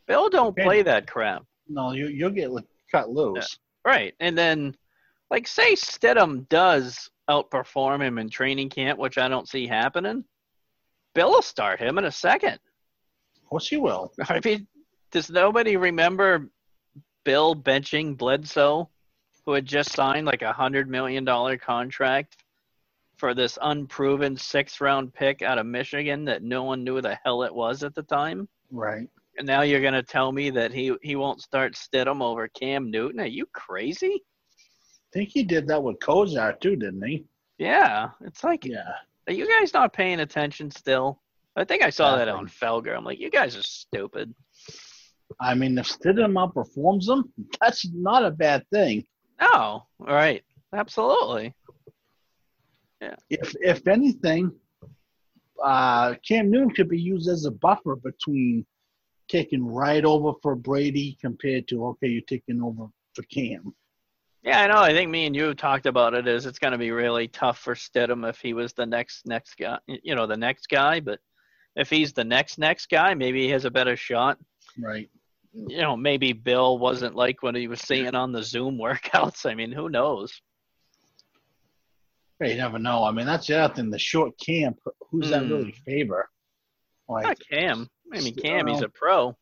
Bill 0.07 0.29
don't 0.29 0.57
play 0.57 0.83
that 0.83 1.07
crap. 1.07 1.45
No, 1.69 1.93
you 1.93 2.09
you'll 2.09 2.31
get 2.31 2.51
cut 2.91 3.11
loose. 3.11 3.59
Yeah. 3.85 3.93
Right, 3.93 4.15
and 4.21 4.37
then 4.37 4.75
like 5.31 5.47
say 5.49 5.75
Stidham 5.75 6.49
does 6.49 7.11
outperform 7.29 8.03
him 8.03 8.19
in 8.19 8.29
training 8.29 8.69
camp, 8.69 8.99
which 8.99 9.19
I 9.19 9.29
don't 9.29 9.49
see 9.49 9.67
happening. 9.67 10.25
Bill 11.15 11.31
will 11.31 11.43
start 11.43 11.81
him 11.81 11.99
in 11.99 12.05
a 12.05 12.13
second. 12.13 12.59
Of 13.37 13.49
course 13.49 13.69
he 13.69 13.77
will. 13.77 14.13
I 14.29 14.41
mean, 14.45 14.67
does 15.11 15.31
nobody 15.31 15.77
remember 15.77 16.51
Bill 17.25 17.55
benching 17.55 18.17
Bledsoe, 18.17 18.89
who 19.45 19.53
had 19.53 19.67
just 19.67 19.93
signed 19.93 20.27
like 20.27 20.43
a 20.43 20.53
hundred 20.53 20.89
million 20.89 21.25
dollar 21.25 21.57
contract 21.57 22.37
for 23.17 23.35
this 23.35 23.59
unproven 23.63 24.37
sixth 24.37 24.81
round 24.81 25.13
pick 25.15 25.43
out 25.43 25.59
of 25.59 25.67
Michigan 25.67 26.25
that 26.27 26.43
no 26.43 26.63
one 26.65 26.85
knew 26.85 27.01
the 27.01 27.19
hell 27.25 27.43
it 27.43 27.55
was 27.55 27.83
at 27.83 27.95
the 27.95 28.03
time. 28.03 28.49
Right. 28.71 29.09
And 29.39 29.47
now 29.47 29.63
you're 29.63 29.83
gonna 29.83 30.03
tell 30.03 30.33
me 30.33 30.51
that 30.51 30.73
he 30.73 30.95
he 31.03 31.17
won't 31.17 31.43
start 31.43 31.75
Stidham 31.75 32.23
over 32.23 32.49
Cam 32.49 32.91
Newton? 32.91 33.21
Are 33.21 33.27
you 33.27 33.47
crazy? 33.53 34.23
I 35.17 35.21
think 35.21 35.31
he 35.31 35.45
did 35.45 35.67
that 35.69 35.83
with 35.83 35.99
Kosar 35.99 36.61
too, 36.61 36.77
didn't 36.77 37.03
he? 37.07 37.25
Yeah. 37.57 38.11
It's 38.21 38.45
like 38.45 38.67
Yeah. 38.67 38.93
Are 39.27 39.33
you 39.33 39.49
guys 39.49 39.73
not 39.73 39.95
paying 39.95 40.21
attention 40.21 40.71
still? 40.71 41.23
I 41.57 41.65
think 41.65 41.83
I 41.83 41.89
saw 41.89 42.17
that 42.17 42.29
on 42.29 42.47
Felger. 42.47 42.95
I'm 42.95 43.03
like, 43.03 43.19
you 43.19 43.31
guys 43.31 43.57
are 43.57 43.63
stupid. 43.63 44.35
I 45.41 45.55
mean, 45.55 45.79
if 45.79 45.87
Stidham 45.87 46.35
outperforms 46.35 47.07
them, 47.07 47.33
that's 47.63 47.89
not 47.95 48.27
a 48.27 48.31
bad 48.31 48.69
thing. 48.71 49.07
No, 49.41 49.49
all 49.49 49.87
right, 49.99 50.45
absolutely. 50.75 51.55
Yeah. 53.01 53.17
If 53.31 53.55
if 53.61 53.87
anything, 53.89 54.53
uh, 55.65 56.15
Cam 56.29 56.51
Newton 56.51 56.71
could 56.71 56.91
be 56.91 57.01
used 57.01 57.29
as 57.31 57.47
a 57.47 57.51
buffer 57.51 57.97
between 57.97 58.67
taking 59.29 59.65
right 59.67 60.05
over 60.05 60.39
for 60.43 60.55
Brady 60.55 61.17
compared 61.23 61.69
to 61.69 61.87
okay, 61.87 62.09
you're 62.09 62.23
taking 62.29 62.63
over 62.63 62.89
for 63.15 63.23
Cam. 63.23 63.75
Yeah, 64.47 64.61
I 64.61 64.67
know. 64.69 64.79
I 64.79 64.93
think 64.93 65.11
me 65.11 65.27
and 65.27 65.35
you 65.35 65.53
talked 65.55 65.87
about 65.87 66.15
it. 66.15 66.29
Is 66.29 66.47
it's 66.47 66.61
going 66.61 66.71
to 66.71 66.79
be 66.79 66.93
really 66.93 67.27
tough 67.27 67.59
for 67.59 67.75
Stidham 67.75 68.29
if 68.29 68.39
he 68.41 68.55
was 68.55 68.73
the 68.73 68.87
next 68.87 69.27
next 69.27 69.57
guy, 69.57 69.79
you 69.89 70.15
know, 70.15 70.29
the 70.29 70.37
next 70.37 70.69
guy. 70.69 71.01
But 71.01 71.19
if 71.75 71.91
he's 71.91 72.13
the 72.13 72.23
next 72.23 72.57
next 72.57 72.89
guy, 72.89 73.15
maybe 73.15 73.43
he 73.43 73.51
has 73.51 73.65
a 73.65 73.73
better 73.73 73.97
shot. 73.97 74.39
Right. 74.79 75.11
You 75.53 75.79
know, 75.79 75.97
maybe 75.97 76.33
Bill 76.33 76.79
wasn't 76.79 77.17
like 77.17 77.43
what 77.43 77.57
he 77.57 77.67
was 77.67 77.81
seeing 77.81 78.15
on 78.15 78.31
the 78.31 78.43
Zoom 78.45 78.79
workouts. 78.81 79.51
I 79.51 79.55
mean, 79.55 79.73
who 79.73 79.89
knows? 79.89 80.41
You 82.41 82.55
never 82.55 82.79
know. 82.79 83.03
I 83.03 83.11
mean, 83.11 83.27
that's 83.27 83.49
the 83.49 83.59
other 83.59 83.75
thing. 83.75 83.91
The 83.91 83.99
short 83.99 84.39
camp. 84.39 84.79
Who's 85.11 85.27
mm. 85.27 85.31
that 85.31 85.43
really 85.43 85.73
hmm. 85.73 85.91
favor? 85.91 86.29
Like 87.09 87.25
Not 87.25 87.39
Cam. 87.51 87.89
I 88.15 88.21
mean, 88.21 88.37
Cam. 88.37 88.69
He's 88.69 88.83
a 88.83 88.89
pro. 88.89 89.37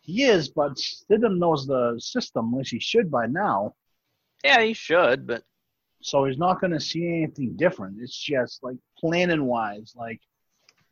He 0.00 0.24
is, 0.24 0.48
but 0.48 0.72
Stidham 0.72 1.38
knows 1.38 1.66
the 1.66 1.94
system, 2.00 2.50
which 2.56 2.70
he 2.70 2.80
should 2.80 3.08
by 3.08 3.26
now. 3.26 3.74
Yeah, 4.44 4.62
he 4.62 4.72
should, 4.72 5.26
but 5.26 5.42
so 6.02 6.24
he's 6.24 6.38
not 6.38 6.60
going 6.60 6.72
to 6.72 6.80
see 6.80 7.06
anything 7.06 7.56
different. 7.56 7.98
It's 8.00 8.18
just 8.18 8.62
like 8.62 8.76
planning 8.98 9.44
wise, 9.44 9.92
like 9.96 10.20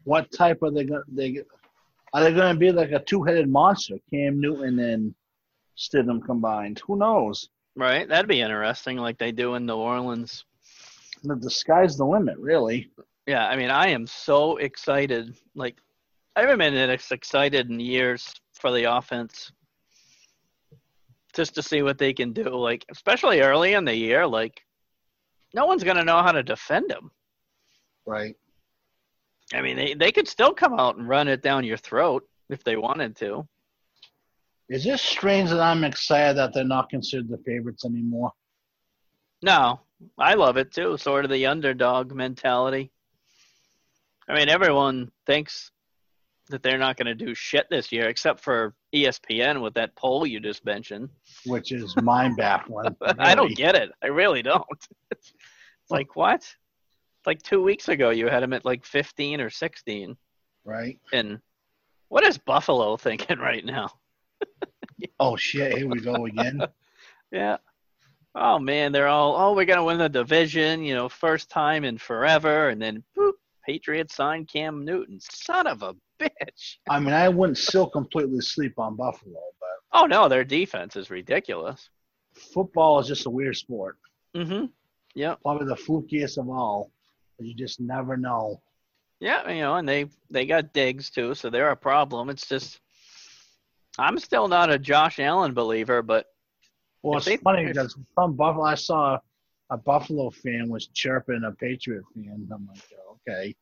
what 0.05 0.31
type 0.33 0.63
are 0.63 0.71
they 0.71 0.85
going? 0.85 1.03
They 1.09 1.43
are 2.13 2.23
they 2.23 2.33
going 2.33 2.55
to 2.55 2.59
be 2.59 2.73
like 2.73 2.93
a 2.93 3.01
two 3.01 3.23
headed 3.23 3.49
monster, 3.49 3.97
Cam 4.11 4.41
Newton 4.41 4.79
and 4.79 5.15
Stidham 5.77 6.25
combined? 6.25 6.81
Who 6.87 6.97
knows? 6.97 7.49
Right, 7.77 8.09
that'd 8.09 8.29
be 8.29 8.41
interesting, 8.41 8.97
like 8.97 9.19
they 9.19 9.33
do 9.33 9.55
in 9.55 9.67
New 9.67 9.77
Orleans 9.77 10.45
the, 11.23 11.37
the 11.37 11.51
sky's 11.51 11.97
the 11.97 12.05
limit, 12.05 12.39
really. 12.39 12.91
Yeah, 13.27 13.47
I 13.47 13.57
mean, 13.57 13.71
I 13.71 13.89
am 13.89 14.07
so 14.07 14.57
excited. 14.57 15.37
Like, 15.55 15.77
I 16.37 16.43
haven't 16.43 16.59
been 16.59 16.75
as 16.75 17.11
excited 17.11 17.69
in 17.69 17.81
years 17.81 18.33
for 18.53 18.73
the 18.73 18.85
offense. 18.85 19.53
Just 21.39 21.55
to 21.55 21.63
see 21.63 21.83
what 21.83 21.99
they 21.99 22.13
can 22.13 22.33
do, 22.33 22.49
like 22.49 22.85
especially 22.91 23.43
early 23.43 23.75
in 23.75 23.85
the 23.85 23.95
year, 23.95 24.27
like 24.27 24.61
no 25.55 25.67
one's 25.67 25.85
gonna 25.85 26.03
know 26.03 26.21
how 26.21 26.33
to 26.33 26.43
defend 26.43 26.91
them. 26.91 27.13
Right. 28.05 28.35
I 29.55 29.63
mean, 29.63 29.77
they 29.77 29.95
they 29.95 30.11
could 30.11 30.27
still 30.27 30.53
come 30.53 30.75
out 30.77 30.97
and 30.97 31.09
run 31.09 31.29
it 31.29 31.41
down 31.41 31.63
your 31.63 31.77
throat 31.77 32.29
if 32.51 32.65
they 32.65 32.75
wanted 32.75 33.15
to. 33.19 33.47
Is 34.69 34.83
this 34.83 35.01
strange 35.01 35.51
that 35.51 35.61
I'm 35.61 35.85
excited 35.85 36.37
that 36.39 36.53
they're 36.55 36.65
not 36.65 36.91
considered 36.91 37.29
the 37.29 37.39
favorites 37.47 37.85
anymore? 37.85 38.33
No, 39.41 39.79
I 40.19 40.35
love 40.35 40.57
it 40.57 40.73
too. 40.73 40.97
Sort 40.97 41.25
of 41.25 41.31
the 41.31 41.47
underdog 41.47 42.13
mentality. 42.13 42.91
I 44.29 44.35
mean, 44.35 44.49
everyone 44.49 45.13
thinks 45.25 45.71
that 46.49 46.63
they're 46.63 46.79
not 46.79 46.97
going 46.97 47.07
to 47.07 47.15
do 47.15 47.35
shit 47.35 47.67
this 47.71 47.93
year, 47.93 48.09
except 48.09 48.41
for 48.41 48.75
ESPN 48.95 49.63
with 49.63 49.75
that 49.75 49.95
poll 49.97 50.27
you 50.27 50.41
just 50.41 50.65
mentioned, 50.65 51.09
which 51.47 51.73
is 51.73 51.95
mind 52.03 52.37
baffling. 52.37 52.97
Really. 53.01 53.15
I 53.19 53.35
don't 53.35 53.57
get 53.57 53.75
it. 53.75 53.91
I 54.03 54.09
really 54.09 54.43
don't. 54.43 54.65
It's 55.11 55.33
like 55.91 56.17
what? 56.17 56.47
Like 57.27 57.43
two 57.43 57.63
weeks 57.63 57.89
ago, 57.89 58.11
you 58.11 58.29
had 58.29 58.43
them 58.43 58.53
at 58.53 58.65
like 58.65 58.85
fifteen 58.85 59.41
or 59.41 59.51
sixteen, 59.51 60.17
right? 60.65 60.99
And 61.13 61.41
what 62.09 62.27
is 62.27 62.39
Buffalo 62.39 62.97
thinking 62.97 63.39
right 63.39 63.65
now? 63.65 63.91
oh 65.21 65.37
shit! 65.37 65.77
Here 65.77 65.89
we 65.89 66.01
go 66.01 66.27
again. 66.27 66.63
yeah 67.33 67.59
oh 68.39 68.59
man, 68.59 68.93
they're 68.93 69.09
all, 69.09 69.37
oh, 69.37 69.55
we're 69.55 69.65
gonna 69.65 69.85
win 69.85 69.99
the 69.99 70.09
division, 70.09 70.83
you 70.83 70.95
know, 70.95 71.09
first 71.09 71.51
time 71.51 71.85
in 71.85 71.99
forever, 71.99 72.69
and 72.69 72.81
then 72.81 73.03
boop, 73.17 73.33
Patriots 73.69 74.17
signed 74.17 74.49
Cam 74.49 74.83
Newton. 74.83 75.19
Son 75.21 75.67
of 75.67 75.83
a 75.83 75.95
bitch. 76.19 76.79
I 76.89 76.99
mean, 76.99 77.13
I 77.13 77.29
wouldn't 77.29 77.59
still 77.59 77.87
completely 77.87 78.41
sleep 78.41 78.79
on 78.79 78.97
Buffalo, 78.97 79.41
but 79.61 80.01
oh 80.01 80.07
no, 80.07 80.27
their 80.27 80.43
defense 80.43 80.97
is 80.97 81.11
ridiculous. 81.11 81.91
Football 82.33 82.99
is 83.01 83.07
just 83.07 83.27
a 83.27 83.31
weird 83.31 83.57
sport. 83.57 83.99
Mm-hmm. 84.35 84.67
Yeah. 85.15 85.35
Probably 85.43 85.67
the 85.67 85.75
flukiest 85.77 86.39
of 86.39 86.49
all. 86.49 86.91
You 87.39 87.55
just 87.55 87.79
never 87.79 88.17
know. 88.17 88.63
Yeah, 89.21 89.51
you 89.51 89.61
know, 89.61 89.75
and 89.75 89.87
they 89.87 90.07
they 90.31 90.47
got 90.47 90.73
Diggs 90.73 91.11
too, 91.11 91.35
so 91.35 91.51
they're 91.51 91.71
a 91.71 91.77
problem. 91.77 92.31
It's 92.31 92.49
just 92.49 92.81
I'm 93.99 94.19
still 94.19 94.49
not 94.49 94.71
a 94.71 94.79
Josh 94.79 95.19
Allen 95.19 95.53
believer, 95.53 96.01
but 96.03 96.27
well, 97.03 97.19
it's 97.19 97.43
funny 97.43 97.67
because 97.67 97.97
from 98.15 98.35
Buffalo, 98.35 98.65
I 98.65 98.77
saw 98.77 99.19
a 99.71 99.77
Buffalo 99.77 100.31
fan 100.31 100.71
was 100.71 100.87
chirping 100.87 101.43
a 101.45 101.53
Patriot 101.53 102.05
fan. 102.15 102.49
I'm 102.51 102.67
like, 102.67 102.83
okay, 103.29 103.55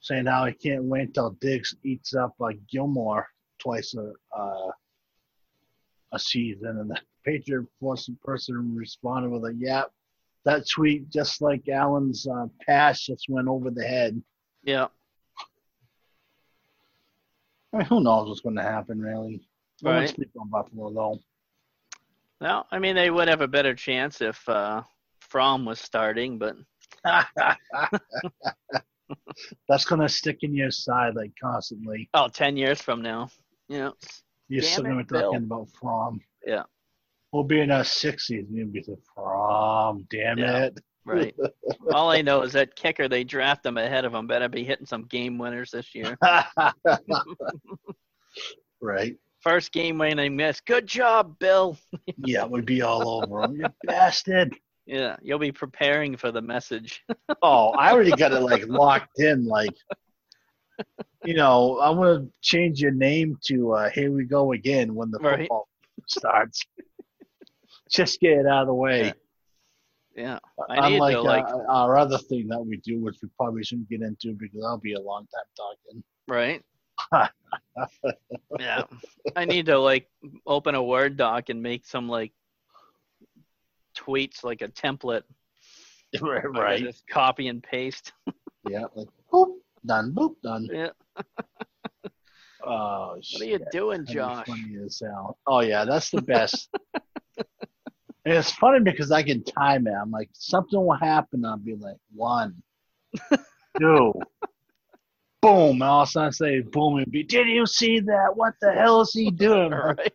saying 0.00 0.26
how 0.26 0.44
he 0.46 0.52
can't 0.52 0.84
wait 0.84 1.08
until 1.08 1.30
Diggs 1.40 1.74
eats 1.84 2.14
up 2.14 2.34
like 2.38 2.58
Gilmore 2.70 3.26
twice 3.58 3.94
a 3.94 4.12
uh, 4.38 4.70
a 6.12 6.18
season, 6.18 6.78
and 6.78 6.90
the 6.90 6.98
Patriot 7.24 7.66
person 7.80 8.74
responded 8.76 9.30
with 9.30 9.44
a, 9.44 9.54
"Yep, 9.54 9.90
that 10.44 10.68
tweet, 10.68 11.10
just 11.10 11.42
like 11.42 11.68
Allen's 11.68 12.26
uh, 12.26 12.46
pass, 12.64 13.04
just 13.04 13.26
went 13.28 13.48
over 13.48 13.70
the 13.70 13.84
head. 13.84 14.22
Yeah. 14.62 14.86
I 17.72 17.78
mean, 17.78 17.86
who 17.86 18.00
knows 18.00 18.28
what's 18.28 18.40
going 18.40 18.56
to 18.56 18.62
happen, 18.62 19.00
really? 19.00 19.42
I 19.84 19.88
Right. 19.88 19.96
won't 19.98 20.10
sleep 20.10 20.30
on 20.40 20.48
Buffalo, 20.48 20.92
though. 20.92 21.18
Well, 22.40 22.66
I 22.70 22.78
mean, 22.78 22.94
they 22.94 23.10
would 23.10 23.28
have 23.28 23.40
a 23.40 23.48
better 23.48 23.74
chance 23.74 24.20
if 24.20 24.48
uh, 24.48 24.82
Fromm 25.18 25.64
was 25.64 25.80
starting, 25.80 26.38
but 26.38 26.56
That's 29.68 29.84
going 29.84 30.00
to 30.00 30.08
stick 30.08 30.38
in 30.42 30.54
your 30.54 30.70
side 30.70 31.14
like 31.14 31.32
constantly. 31.40 32.08
oh, 32.14 32.28
10 32.28 32.56
years 32.56 32.80
from 32.80 33.02
now, 33.02 33.28
you 33.68 33.78
know, 33.78 33.92
You're 34.48 34.62
Damn 34.62 34.70
sitting 34.70 34.96
there 35.08 35.22
talking 35.22 35.44
about 35.44 35.68
Fromm. 35.80 36.20
yeah, 36.46 36.62
We'll 37.32 37.44
be 37.44 37.60
in 37.60 37.70
our 37.70 37.82
60s 37.82 38.48
and 38.48 38.56
you'll 38.56 38.68
be 38.68 38.82
like, 38.86 38.98
Fromm, 39.14 40.06
damn 40.10 40.38
Yeah. 40.38 40.64
it. 40.64 40.80
right. 41.04 41.34
All 41.92 42.10
I 42.10 42.22
know 42.22 42.42
is 42.42 42.52
that 42.54 42.74
kicker 42.76 43.08
they 43.08 43.22
draft 43.24 43.64
him 43.66 43.76
ahead 43.78 44.04
of 44.04 44.14
him 44.14 44.26
better 44.26 44.48
be 44.48 44.64
hitting 44.64 44.86
some 44.86 45.04
game 45.04 45.38
winners 45.38 45.70
this 45.70 45.94
year. 45.94 46.16
right. 48.80 49.16
First 49.40 49.70
game 49.72 49.98
winning 49.98 50.18
I 50.18 50.28
miss. 50.28 50.60
Good 50.60 50.86
job, 50.88 51.38
Bill. 51.38 51.78
Yeah, 52.16 52.46
we'd 52.46 52.66
be 52.66 52.82
all 52.82 53.22
over 53.22 53.42
him. 53.44 53.56
You 53.60 53.66
bastard. 53.84 54.56
Yeah, 54.86 55.16
you'll 55.20 55.40
be 55.40 55.52
preparing 55.52 56.16
for 56.16 56.30
the 56.32 56.42
message. 56.42 57.04
Oh, 57.42 57.70
I 57.70 57.92
already 57.92 58.12
got 58.12 58.32
it 58.32 58.40
like 58.40 58.66
locked 58.66 59.20
in. 59.20 59.44
Like, 59.44 59.74
you 61.22 61.34
know, 61.34 61.78
I'm 61.80 61.96
gonna 61.96 62.26
change 62.40 62.80
your 62.80 62.92
name 62.92 63.36
to 63.46 63.72
uh, 63.74 63.90
"Here 63.90 64.10
We 64.10 64.24
Go 64.24 64.52
Again" 64.52 64.94
when 64.94 65.10
the 65.10 65.18
Right. 65.18 65.40
football 65.40 65.68
starts. 66.08 66.64
Just 67.90 68.20
get 68.20 68.38
it 68.38 68.46
out 68.46 68.62
of 68.62 68.68
the 68.68 68.74
way. 68.74 69.12
Yeah, 70.16 70.38
I 70.68 70.88
need 70.88 70.94
Unlike 70.94 71.16
to 71.16 71.22
like 71.22 71.44
uh, 71.44 71.58
our 71.68 71.96
other 71.98 72.16
thing 72.18 72.48
that 72.48 72.60
we 72.64 72.78
do, 72.78 72.98
which 73.00 73.16
we 73.22 73.28
probably 73.36 73.62
shouldn't 73.62 73.90
get 73.90 74.00
into 74.00 74.32
because 74.32 74.64
I'll 74.64 74.78
be 74.78 74.94
a 74.94 75.00
long 75.00 75.26
time 75.34 75.50
talking. 75.56 76.02
right. 76.26 76.62
Yeah, 78.58 78.84
I 79.36 79.44
need 79.44 79.66
to 79.66 79.78
like 79.78 80.08
open 80.46 80.74
a 80.74 80.82
Word 80.82 81.16
doc 81.18 81.50
and 81.50 81.62
make 81.62 81.84
some 81.86 82.08
like 82.08 82.32
tweets 83.96 84.44
like 84.44 84.62
a 84.62 84.68
template. 84.68 85.22
right, 86.20 86.44
right. 86.50 86.82
Just 86.82 87.06
copy 87.08 87.48
and 87.48 87.62
paste. 87.62 88.12
Yeah, 88.68 88.86
like 88.96 89.06
boop, 89.32 89.58
done, 89.86 90.12
boop, 90.12 90.34
done. 90.42 90.68
Yeah. 90.72 90.88
Oh, 92.64 93.14
What 93.32 93.42
are 93.42 93.44
you 93.44 93.60
doing, 93.70 93.98
That'd 94.00 94.06
be 94.08 94.12
Josh? 94.14 94.46
funny 94.48 94.76
as 94.84 95.00
hell. 95.04 95.38
Oh 95.46 95.60
yeah, 95.60 95.84
that's 95.84 96.10
the 96.10 96.20
best. 96.22 96.68
and 97.36 97.44
it's 98.24 98.50
funny 98.50 98.80
because 98.80 99.12
I 99.12 99.22
can 99.22 99.44
time 99.44 99.86
it. 99.86 99.92
I'm 99.92 100.10
like, 100.10 100.30
something 100.32 100.80
will 100.84 100.96
happen. 100.96 101.44
I'll 101.44 101.58
be 101.58 101.76
like, 101.76 101.98
one, 102.12 102.60
two, 103.78 104.12
boom, 105.42 105.74
and 105.74 105.82
all 105.84 106.02
of 106.02 106.08
a 106.08 106.10
sudden 106.10 106.26
I 106.28 106.30
say 106.32 106.60
boom 106.62 106.96
and 106.96 107.10
be. 107.12 107.22
Did 107.22 107.46
you 107.46 107.66
see 107.66 108.00
that? 108.00 108.32
What 108.34 108.54
the 108.60 108.72
hell 108.72 109.00
is 109.02 109.12
he 109.12 109.30
doing? 109.30 109.70
Right. 109.70 110.12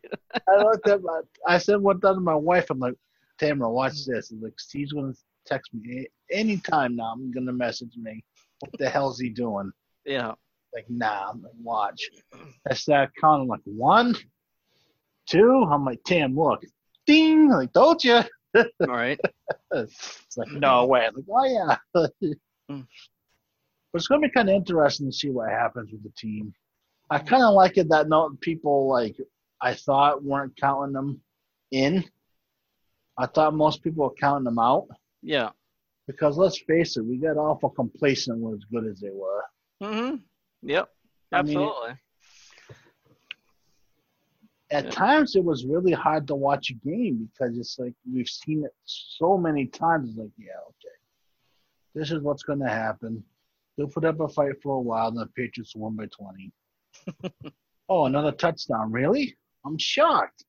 I 0.49 0.57
looked 0.57 0.89
at 0.89 1.01
my. 1.03 1.21
I 1.47 1.57
said 1.57 1.77
what 1.79 2.01
done 2.01 2.15
to 2.15 2.21
my 2.21 2.35
wife. 2.35 2.69
I'm 2.69 2.79
like, 2.79 2.95
Tamara, 3.41 3.69
watch 3.71 4.05
this. 4.05 4.31
And 4.31 4.41
like, 4.41 4.59
Steve's 4.59 4.93
gonna 4.93 5.13
text 5.47 5.73
me 5.73 6.07
anytime 6.31 6.95
now. 6.95 7.11
I'm 7.13 7.31
gonna 7.31 7.51
message 7.53 7.93
me. 7.97 8.23
What 8.59 8.77
the 8.77 8.89
hell's 8.89 9.19
he 9.19 9.29
doing? 9.29 9.71
Yeah. 10.05 10.33
Like, 10.73 10.85
nah, 10.89 11.31
I'm 11.31 11.41
like, 11.41 11.51
watch. 11.61 12.01
That's 12.31 12.53
I 12.69 12.73
start 12.75 13.09
counting 13.19 13.47
like 13.47 13.61
one, 13.65 14.15
two. 15.27 15.67
I'm 15.69 15.83
like, 15.83 16.03
Tam, 16.05 16.35
look. 16.37 16.63
Ding! 17.07 17.49
Like, 17.49 17.73
told 17.73 18.03
you. 18.03 18.21
All 18.55 18.65
right. 18.87 19.19
It's 19.73 20.37
like, 20.37 20.49
no 20.51 20.85
way. 20.85 21.07
I'm 21.07 21.15
like, 21.15 21.25
oh, 21.29 21.45
yeah. 21.45 21.77
but 21.93 22.11
Mm. 22.71 22.85
it's 23.93 24.07
going 24.07 24.21
to 24.21 24.27
be 24.29 24.33
kind 24.33 24.49
of 24.49 24.55
interesting 24.55 25.07
to 25.07 25.11
see 25.11 25.29
what 25.29 25.49
happens 25.49 25.91
with 25.91 26.03
the 26.03 26.11
team. 26.17 26.53
I 27.09 27.17
kind 27.19 27.43
of 27.43 27.53
like 27.53 27.77
it 27.77 27.89
that 27.89 28.07
no 28.07 28.29
people, 28.39 28.87
like, 28.87 29.17
I 29.59 29.73
thought 29.73 30.23
weren't 30.23 30.55
counting 30.55 30.93
them 30.93 31.19
in. 31.71 32.05
I 33.17 33.25
thought 33.27 33.53
most 33.53 33.83
people 33.83 34.03
were 34.05 34.13
counting 34.15 34.45
them 34.45 34.59
out 34.59 34.87
Yeah. 35.21 35.49
because 36.07 36.37
let's 36.37 36.59
face 36.59 36.97
it, 36.97 37.05
we 37.05 37.17
got 37.17 37.37
awful 37.37 37.69
complacent 37.69 38.39
when 38.39 38.53
as 38.55 38.63
good 38.71 38.85
as 38.85 38.99
they 38.99 39.11
were. 39.11 39.43
Mm-hmm. 39.81 40.15
Yep. 40.63 40.89
I 41.33 41.41
mean- 41.43 41.57
Absolutely. 41.57 41.97
at 44.71 44.85
Yeah. 44.85 44.89
times 44.91 45.35
it 45.35 45.43
was 45.43 45.65
really 45.65 45.91
hard 45.91 46.27
to 46.27 46.35
watch 46.35 46.69
a 46.69 46.73
game 46.75 47.29
because 47.33 47.57
it's 47.57 47.77
like 47.77 47.93
we've 48.11 48.27
seen 48.27 48.63
it 48.65 48.73
so 48.85 49.37
many 49.37 49.65
times. 49.67 50.09
It's 50.09 50.17
like, 50.17 50.29
yeah, 50.37 50.59
okay, 50.69 50.95
this 51.93 52.11
is 52.11 52.21
what's 52.21 52.43
going 52.43 52.59
to 52.59 52.69
happen. 52.69 53.23
They'll 53.77 53.87
put 53.87 54.05
up 54.05 54.19
a 54.19 54.27
fight 54.27 54.61
for 54.61 54.77
a 54.77 54.81
while, 54.81 55.07
and 55.09 55.17
the 55.17 55.27
Patriots 55.27 55.75
won 55.75 55.95
by 55.95 56.07
twenty. 56.07 56.51
oh, 57.89 58.05
another 58.05 58.31
touchdown! 58.31 58.91
Really? 58.91 59.35
I'm 59.65 59.77
shocked. 59.77 60.45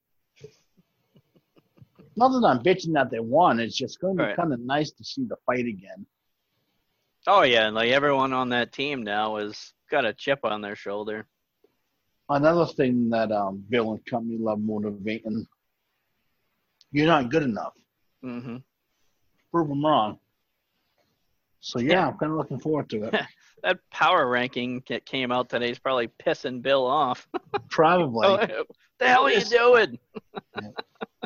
Not 2.16 2.29
that 2.29 2.46
I'm 2.46 2.62
bitching 2.62 2.92
that 2.94 3.11
they 3.11 3.20
won. 3.20 3.59
It's 3.61 3.77
just 3.77 4.01
going 4.01 4.16
to 4.16 4.22
be 4.22 4.27
Right. 4.29 4.37
kind 4.37 4.53
of 4.53 4.61
nice 4.61 4.90
to 4.92 5.05
see 5.05 5.25
the 5.25 5.37
fight 5.46 5.66
again. 5.66 6.07
oh 7.27 7.42
yeah, 7.42 7.66
and 7.66 7.75
like 7.75 7.90
everyone 7.90 8.33
on 8.33 8.48
that 8.51 8.72
team 8.72 9.03
now 9.03 9.37
has 9.37 9.72
got 9.90 10.05
a 10.05 10.12
chip 10.12 10.40
on 10.44 10.61
their 10.61 10.77
shoulder. 10.77 11.27
Another 12.29 12.66
thing 12.66 13.09
that 13.11 13.31
um, 13.33 13.64
Bill 13.68 13.92
and 13.92 14.05
company 14.07 14.38
love 14.38 14.61
motivating. 14.61 15.46
You're 16.92 17.07
not 17.07 17.31
good 17.31 17.42
enough. 17.42 17.72
Mm-hmm. 18.25 18.57
prove 19.51 19.68
them 19.68 19.85
wrong. 19.85 20.18
So 21.61 21.79
yeah, 21.81 22.07
I'm 22.09 22.18
kind 22.18 22.33
of 22.33 22.38
looking 22.38 22.59
forward 22.61 22.88
to 22.90 23.05
it. 23.05 23.14
That 23.62 23.79
power 23.92 24.27
ranking 24.29 24.83
that 24.88 25.07
came 25.07 25.31
out 25.31 25.48
today 25.48 25.70
is 25.70 25.79
probably 25.79 26.09
pissing 26.09 26.62
Bill 26.62 26.85
off. 26.85 27.29
Probably 27.70 28.27
Oh, 28.29 28.64
the 28.98 29.07
hell 29.07 29.27
are 29.27 29.31
you 29.31 29.40
doing? 29.40 29.98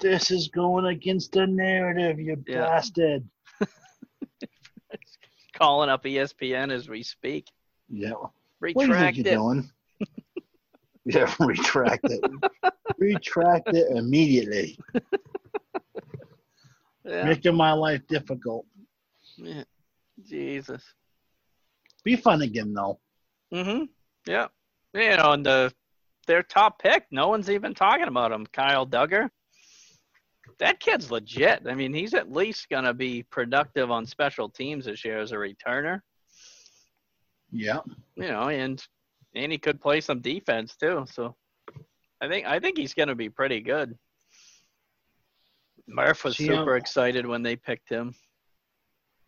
This 0.01 0.31
is 0.31 0.49
going 0.49 0.87
against 0.87 1.33
the 1.33 1.47
narrative, 1.47 2.21
you 2.21 2.43
Yeah. 2.47 2.67
bastard. 2.67 3.29
Calling 5.55 5.89
up 5.89 6.05
ESPN 6.05 6.71
as 6.71 6.89
we 6.89 7.03
speak. 7.03 7.47
Yeah. 7.89 8.13
Retract 8.61 8.77
What 8.77 8.87
do 8.87 8.89
you 8.93 8.95
think 8.95 9.17
Retract 9.17 9.17
you're 9.17 9.27
it. 9.27 9.37
doing? 9.37 9.71
yeah, 11.07 11.35
retract 11.41 12.05
it. 12.11 12.21
retract 12.99 13.69
it 13.75 13.97
immediately. 13.97 14.79
Yeah. 17.05 17.25
Making 17.25 17.55
my 17.55 17.73
life 17.73 18.07
difficult. 18.09 18.67
yeah. 19.37 19.63
Jesus. 20.29 20.83
Be 22.05 22.17
fun 22.17 22.43
again 22.43 22.73
though. 22.75 22.99
Mm-hmm. 23.53 23.85
Yeah. 24.27 24.49
You 24.93 25.17
know, 25.17 25.33
and 25.33 25.45
the 25.47 25.73
their 26.27 26.43
top 26.43 26.83
pick, 26.83 27.07
no 27.11 27.29
one's 27.29 27.49
even 27.51 27.75
talking 27.75 28.09
about 28.09 28.33
him. 28.33 28.45
Kyle 28.47 28.87
Dugger. 28.87 29.31
That 30.59 30.81
kid's 30.81 31.11
legit. 31.11 31.63
I 31.67 31.75
mean, 31.75 31.93
he's 31.93 32.15
at 32.15 32.33
least 32.33 32.69
gonna 32.71 32.95
be 32.95 33.23
productive 33.25 33.91
on 33.91 34.07
special 34.07 34.49
teams 34.49 34.87
this 34.87 35.05
year 35.05 35.19
as 35.19 35.33
a 35.33 35.37
returner. 35.37 36.01
Yeah. 37.51 37.81
You 38.17 38.29
know, 38.29 38.49
and 38.49 38.83
and 39.35 39.53
he 39.53 39.59
could 39.59 39.81
play 39.81 40.01
some 40.01 40.21
defense 40.21 40.77
too. 40.77 41.05
So 41.11 41.37
I 42.21 42.29
think 42.29 42.47
I 42.47 42.59
think 42.59 42.79
he's 42.79 42.95
gonna 42.95 43.15
be 43.15 43.29
pretty 43.29 43.61
good. 43.61 43.97
Murph 45.87 46.25
was 46.25 46.39
um, 46.41 46.47
super 46.47 46.77
excited 46.77 47.27
when 47.27 47.43
they 47.43 47.57
picked 47.57 47.89
him. 47.89 48.15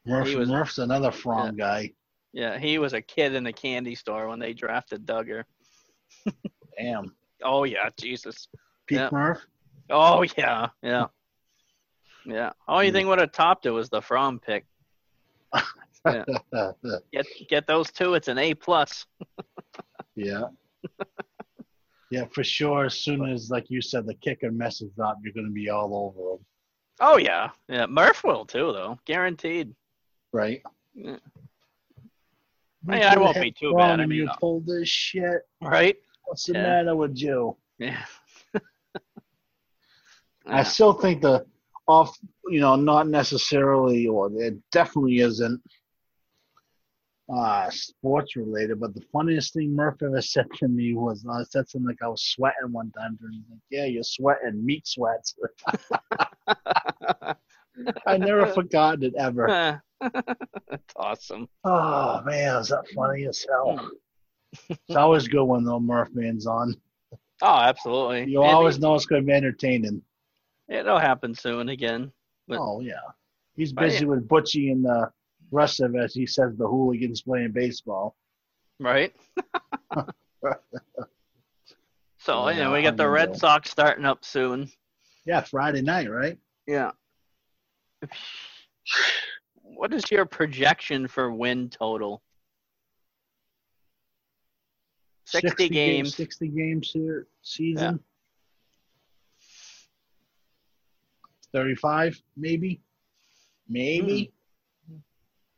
Murph, 0.07 0.35
was- 0.35 0.49
Murph's 0.49 0.79
another 0.79 1.12
from 1.12 1.57
guy. 1.57 1.93
Yeah, 2.33 2.59
he 2.59 2.79
was 2.79 2.93
a 2.93 3.03
kid 3.03 3.35
in 3.35 3.45
the 3.45 3.53
candy 3.53 3.95
store 3.95 4.29
when 4.29 4.38
they 4.38 4.53
drafted 4.53 5.07
Dugger. 5.07 5.45
Damn. 6.79 7.14
Oh 7.43 7.64
yeah, 7.64 7.91
Jesus. 7.99 8.49
Pete 8.87 8.99
Yeah. 8.99 9.09
Murph? 9.12 9.47
Oh 9.91 10.23
yeah, 10.37 10.69
yeah, 10.83 11.07
yeah. 12.29 12.51
Only 12.69 12.91
thing 12.93 13.09
would 13.09 13.19
have 13.19 13.33
topped 13.33 13.67
it 13.67 13.71
was 13.71 13.88
the 13.88 14.01
Fromm 14.03 14.38
pick. 14.41 14.64
Yeah. 16.07 16.25
Get 17.12 17.27
get 17.49 17.67
those 17.67 17.91
two. 17.91 18.14
It's 18.14 18.29
an 18.29 18.38
A 18.38 18.55
plus. 18.55 19.05
Yeah. 20.14 20.45
yeah, 22.11 22.25
for 22.33 22.43
sure. 22.43 22.87
As 22.87 22.95
soon 22.95 23.29
as, 23.29 23.51
like 23.51 23.69
you 23.71 23.81
said, 23.83 24.07
the 24.07 24.14
kicker 24.14 24.51
messes 24.51 24.99
up, 24.99 25.19
you're 25.23 25.33
going 25.33 25.47
to 25.47 25.53
be 25.53 25.71
all 25.71 25.95
over 26.17 26.33
him, 26.35 26.38
Oh 27.01 27.19
yeah, 27.19 27.51
yeah. 27.69 27.87
Murph 27.87 28.25
will 28.25 28.45
too, 28.45 28.73
though, 28.73 28.99
guaranteed. 29.05 29.75
right? 30.33 30.61
Yeah. 30.95 31.17
Hey, 32.88 33.03
I 33.05 33.17
won't 33.17 33.41
be 33.41 33.53
too 33.53 33.75
bad, 33.75 34.01
I 34.01 34.07
mean, 34.07 34.19
you 34.19 34.29
uh, 34.29 34.35
pulled 34.37 34.67
this 34.67 34.88
shit. 34.88 35.43
Right? 35.61 35.97
What's 36.25 36.45
the 36.47 36.55
Yeah. 36.55 36.62
matter 36.62 36.97
with 36.97 37.17
you? 37.17 37.57
Yeah. 37.79 38.05
I 40.47 40.62
still 40.64 40.95
think 40.95 41.23
the 41.23 41.45
off, 41.88 42.16
you 42.48 42.61
know, 42.61 42.77
not 42.77 43.09
necessarily, 43.09 44.07
or 44.07 44.31
it 44.35 44.55
definitely 44.70 45.18
isn't 45.18 45.61
uh, 47.35 47.68
sports 47.70 48.37
related. 48.37 48.79
But 48.81 48.94
the 48.94 49.03
funniest 49.12 49.55
thing 49.55 49.74
Murph 49.74 50.03
ever 50.03 50.20
said 50.22 50.46
to 50.57 50.68
me 50.68 50.94
was, 50.94 51.27
I 51.29 51.42
said 51.44 51.68
something 51.68 51.88
like 51.88 52.03
I 52.03 52.09
was 52.09 52.22
sweating 52.22 52.72
one 52.72 52.92
time. 52.92 53.18
And 53.20 53.35
he's 53.35 53.44
like, 53.51 53.61
"Yeah, 53.70 53.87
you're 53.87 54.03
sweating, 54.03 54.64
meat 54.64 54.87
sweats." 54.87 55.35
I 58.07 58.16
never 58.18 58.46
forgotten 58.46 59.05
it 59.05 59.14
ever. 59.16 59.81
That's 60.01 60.94
awesome. 60.96 61.48
Oh 61.64 62.22
man, 62.24 62.57
is 62.57 62.68
that 62.68 62.87
funny 62.94 63.27
as 63.27 63.44
hell? 63.48 63.90
It's 64.68 64.96
always 64.96 65.29
good 65.29 65.44
when 65.44 65.64
the 65.64 65.79
Murph 65.79 66.09
man's 66.12 66.46
on. 66.46 66.74
Oh, 67.42 67.59
absolutely. 67.59 68.31
You 68.31 68.42
And 68.42 68.51
always 68.51 68.79
know 68.79 68.94
it's 68.94 69.07
going 69.07 69.22
to 69.22 69.27
be 69.27 69.33
entertaining. 69.33 70.03
It'll 70.68 70.98
happen 70.98 71.35
soon 71.35 71.68
again. 71.70 72.12
But 72.46 72.59
Oh 72.61 72.81
yeah, 72.81 72.94
he's 73.57 73.72
busy 73.72 74.04
yeah. 74.04 74.11
with 74.11 74.28
Butchie 74.28 74.70
and 74.72 74.87
uh, 74.87 75.07
the 75.50 75.57
rest 75.57 75.81
of 75.81 75.94
us. 75.94 76.14
He 76.14 76.26
says 76.26 76.57
the 76.57 76.66
hooligans 76.66 77.22
playing 77.22 77.52
baseball. 77.52 78.16
right? 78.78 79.14
so, 82.18 82.48
Yeah, 82.48 82.50
you 82.50 82.64
know, 82.64 82.72
we 82.72 82.83
got 82.83 82.96
the 82.96 83.09
Red. 83.09 83.37
Sox 83.37 83.70
starting 83.70 84.04
up 84.04 84.24
soon. 84.24 84.70
Yeah, 85.24 85.40
Friday 85.42 85.83
night, 85.83 86.11
right? 86.11 86.38
Yeah. 86.66 86.92
What 89.62 89.92
is 89.92 90.11
your 90.11 90.24
projection 90.24 91.07
for 91.09 91.33
win 91.33 91.68
total? 91.68 92.22
60, 95.26 95.68
games. 95.68 96.14
Sixty 96.14 96.48
games 96.48 96.90
here 96.90 97.26
season. 97.42 98.00
Thirty-five, 101.59 102.21
maybe, 102.37 102.81
maybe, 103.68 104.33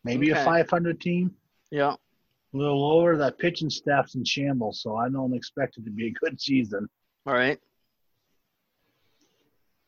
maybe 0.04 0.30
a 0.30 0.44
five 0.44 0.68
hundred 0.68 1.00
team. 1.00 1.34
Yeah. 1.70 1.92
A 1.92 2.56
little 2.56 2.80
lower. 2.80 3.16
That 3.16 3.38
pitching 3.38 3.70
staff's 3.70 4.14
in 4.14 4.24
shambles, 4.24 4.80
so 4.82 4.96
I 4.96 5.08
don't 5.08 5.34
expect 5.34 5.76
it 5.78 5.84
to 5.84 5.90
be 5.90 6.08
a 6.08 6.12
good 6.12 6.40
season. 6.40 6.88
All 7.26 7.34
right. 7.34 7.58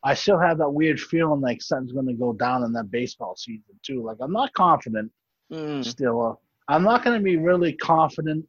I 0.04 0.14
still 0.14 0.38
have 0.38 0.58
that 0.58 0.70
weird 0.70 1.00
feeling 1.00 1.40
like 1.40 1.62
something's 1.62 1.92
going 1.92 2.06
to 2.06 2.12
go 2.12 2.32
down 2.32 2.64
in 2.64 2.72
that 2.72 2.90
baseball 2.90 3.36
season 3.36 3.78
too. 3.82 4.02
Like 4.02 4.18
I'm 4.20 4.32
not 4.32 4.52
confident 4.52 5.12
Mm, 5.52 5.84
still. 5.84 6.22
Uh, 6.22 6.34
I'm 6.68 6.82
not 6.82 7.04
going 7.04 7.18
to 7.18 7.22
be 7.22 7.36
really 7.36 7.74
confident 7.74 8.46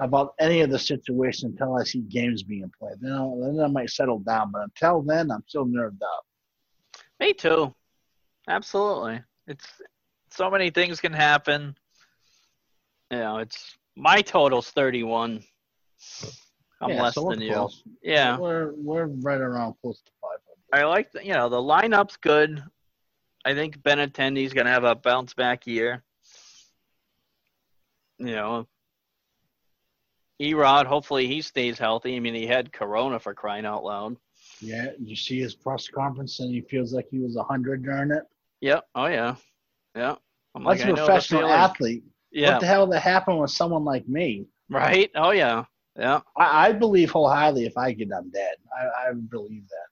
about 0.00 0.34
any 0.38 0.60
of 0.60 0.70
the 0.70 0.78
situation 0.78 1.50
until 1.50 1.76
I 1.76 1.84
see 1.84 2.00
games 2.00 2.42
being 2.42 2.70
played. 2.78 2.96
Then, 3.00 3.12
I'll, 3.12 3.40
then 3.40 3.64
I 3.64 3.68
might 3.68 3.88
settle 3.88 4.18
down. 4.18 4.50
But 4.52 4.64
until 4.64 5.00
then, 5.02 5.30
I'm 5.30 5.42
still 5.46 5.64
nerved 5.64 6.02
up. 6.02 6.25
Me 7.20 7.32
too. 7.32 7.74
Absolutely. 8.48 9.22
It's 9.46 9.66
so 10.30 10.50
many 10.50 10.70
things 10.70 11.00
can 11.00 11.12
happen. 11.12 11.76
You 13.10 13.18
know, 13.18 13.38
it's 13.38 13.76
my 13.96 14.20
total's 14.22 14.70
31. 14.70 15.42
I'm 16.80 16.90
Yeah, 16.90 17.02
less 17.02 17.14
so 17.14 17.28
than 17.30 17.40
you. 17.40 17.54
close. 17.54 17.82
Yeah. 18.02 18.38
we're 18.38 18.72
we're 18.74 19.06
right 19.06 19.40
around 19.40 19.74
close 19.80 20.00
to 20.02 20.10
500. 20.20 20.40
I 20.72 20.84
like 20.86 21.10
the, 21.12 21.24
you 21.24 21.32
know 21.32 21.48
the 21.48 21.56
lineup's 21.56 22.16
good. 22.16 22.62
I 23.44 23.54
think 23.54 23.78
Benintendi's 23.78 24.52
gonna 24.52 24.70
have 24.70 24.84
a 24.84 24.94
bounce 24.94 25.32
back 25.32 25.66
year. 25.66 26.02
You 28.18 28.34
know, 28.34 28.66
E-Rod, 30.40 30.86
hopefully 30.86 31.26
he 31.26 31.40
stays 31.42 31.78
healthy. 31.78 32.16
I 32.16 32.20
mean, 32.20 32.34
he 32.34 32.46
had 32.46 32.72
Corona 32.72 33.18
for 33.18 33.34
crying 33.34 33.66
out 33.66 33.84
loud. 33.84 34.16
Yeah, 34.60 34.90
you 34.98 35.16
see 35.16 35.40
his 35.40 35.54
press 35.54 35.88
conference, 35.88 36.40
and 36.40 36.50
he 36.50 36.62
feels 36.62 36.92
like 36.92 37.06
he 37.10 37.18
was 37.18 37.36
100 37.36 37.82
during 37.82 38.10
it. 38.10 38.22
Yep. 38.60 38.84
Oh 38.94 39.06
yeah. 39.06 39.36
Yeah. 39.94 40.16
I'm 40.54 40.64
That's 40.64 40.82
I 40.82 40.88
a 40.88 40.94
professional 40.94 41.48
athlete. 41.48 42.04
Yeah. 42.32 42.52
What 42.52 42.60
the 42.60 42.66
hell 42.66 42.86
that 42.88 43.00
happened 43.00 43.40
with 43.40 43.50
someone 43.50 43.84
like 43.84 44.08
me? 44.08 44.46
Right. 44.70 45.10
Oh 45.14 45.30
yeah. 45.30 45.64
Yeah. 45.98 46.20
I, 46.36 46.68
I 46.68 46.72
believe 46.72 47.10
wholeheartedly 47.10 47.66
if 47.66 47.76
I 47.76 47.92
get, 47.92 48.08
I'm 48.16 48.30
dead. 48.30 48.54
I, 48.78 49.08
I 49.08 49.12
believe 49.12 49.68
that. 49.68 49.86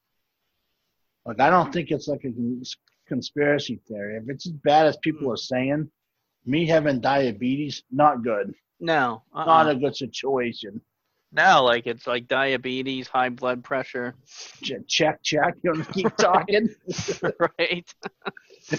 Like, 1.26 1.40
I 1.40 1.50
don't 1.50 1.72
think 1.72 1.90
it's 1.90 2.08
like 2.08 2.24
a 2.24 2.32
conspiracy 3.08 3.80
theory. 3.88 4.16
If 4.16 4.28
it's 4.28 4.46
as 4.46 4.52
bad 4.52 4.86
as 4.86 4.96
people 4.98 5.26
hmm. 5.26 5.32
are 5.32 5.36
saying, 5.36 5.90
me 6.44 6.66
having 6.66 7.00
diabetes, 7.00 7.82
not 7.90 8.22
good. 8.22 8.54
No. 8.80 9.22
Uh-uh. 9.34 9.44
Not 9.46 9.70
a 9.70 9.76
good 9.76 9.96
situation. 9.96 10.80
No. 11.34 11.64
Like 11.64 11.86
it's 11.86 12.06
like 12.06 12.28
diabetes, 12.28 13.08
high 13.08 13.28
blood 13.28 13.62
pressure. 13.64 14.14
Ch- 14.62 14.72
Check, 14.88 15.22
check. 15.22 15.54
You 15.62 15.72
want 15.72 15.86
to 15.86 15.92
keep 15.92 16.16
talking? 16.16 16.68
right. 17.58 17.86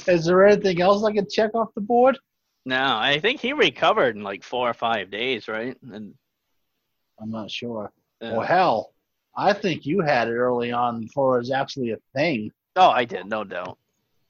Is 0.08 0.26
there 0.26 0.46
anything 0.48 0.82
else 0.82 1.04
I 1.04 1.12
can 1.14 1.28
check 1.30 1.54
off 1.54 1.70
the 1.76 1.82
board? 1.82 2.18
No, 2.66 2.98
I 2.98 3.20
think 3.20 3.40
he 3.42 3.54
recovered 3.54 4.16
in 4.16 4.24
like 4.24 4.44
four 4.44 4.68
or 4.70 4.74
five 4.74 5.12
days, 5.12 5.48
right? 5.48 5.78
And 5.92 6.14
I'm 7.22 7.30
not 7.30 7.52
sure. 7.52 7.92
uh, 8.22 8.30
Well, 8.34 8.42
hell, 8.42 8.94
I 9.38 9.54
think 9.54 9.86
you 9.86 10.02
had 10.02 10.28
it 10.28 10.34
early 10.34 10.72
on 10.72 11.02
before 11.02 11.36
it 11.36 11.42
was 11.42 11.52
actually 11.52 11.92
a 11.92 11.98
thing. 12.16 12.52
oh, 12.76 12.90
I 12.90 13.06
did, 13.06 13.28
no 13.28 13.44
doubt. 13.44 13.78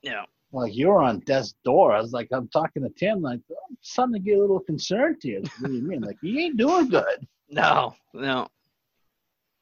Yeah. 0.01 0.23
Like 0.51 0.75
you 0.75 0.87
were 0.89 1.01
on 1.01 1.19
death's 1.21 1.55
door. 1.63 1.93
I 1.93 2.01
was 2.01 2.11
like, 2.13 2.27
I'm 2.31 2.47
talking 2.49 2.83
to 2.83 2.89
Tim, 2.89 3.21
like, 3.21 3.39
I'm 3.49 3.77
starting 3.81 4.13
to 4.13 4.19
get 4.19 4.37
a 4.37 4.41
little 4.41 4.59
concerned 4.59 5.17
here. 5.21 5.41
What 5.59 5.69
do 5.69 5.73
you 5.77 5.81
mean? 5.83 6.01
Like, 6.01 6.17
he 6.21 6.43
ain't 6.45 6.57
doing 6.57 6.89
good. 6.89 7.27
No, 7.49 7.95
no. 8.13 8.47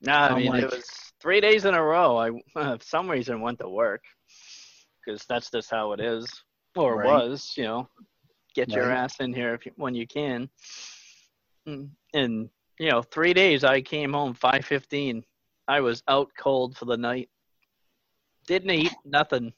No, 0.02 0.14
I 0.14 0.30
I'm 0.30 0.38
mean 0.38 0.56
it 0.56 0.72
was 0.72 0.86
three 1.22 1.40
days 1.40 1.66
in 1.66 1.74
a 1.74 1.82
row. 1.82 2.18
I 2.18 2.30
uh, 2.60 2.78
for 2.78 2.84
some 2.84 3.10
reason 3.10 3.42
went 3.42 3.60
to 3.60 3.70
work 3.70 4.04
because 5.06 5.26
that's 5.26 5.50
just 5.50 5.70
how 5.70 5.94
it 5.94 6.00
is, 6.00 6.28
or 6.76 6.98
Right. 6.98 7.06
was. 7.06 7.54
You 7.56 7.64
know, 7.64 7.90
get 8.54 8.70
your 8.70 8.92
ass 8.92 9.20
in 9.20 9.34
here 9.34 9.54
if 9.54 9.66
you, 9.66 9.72
when 9.76 9.96
you 9.96 10.06
can. 10.08 10.50
And 12.14 12.50
you 12.80 12.90
know, 12.90 13.02
three 13.02 13.34
days 13.34 13.64
I 13.64 13.82
came 13.82 14.14
home 14.14 14.34
five 14.34 14.66
fifteen. 14.66 15.24
I 15.68 15.80
was 15.80 16.04
out 16.10 16.30
cold 16.38 16.76
for 16.78 16.86
the 16.86 16.98
night. 16.98 17.30
Didn't 18.48 18.72
eat 18.72 18.94
nothing. 19.06 19.54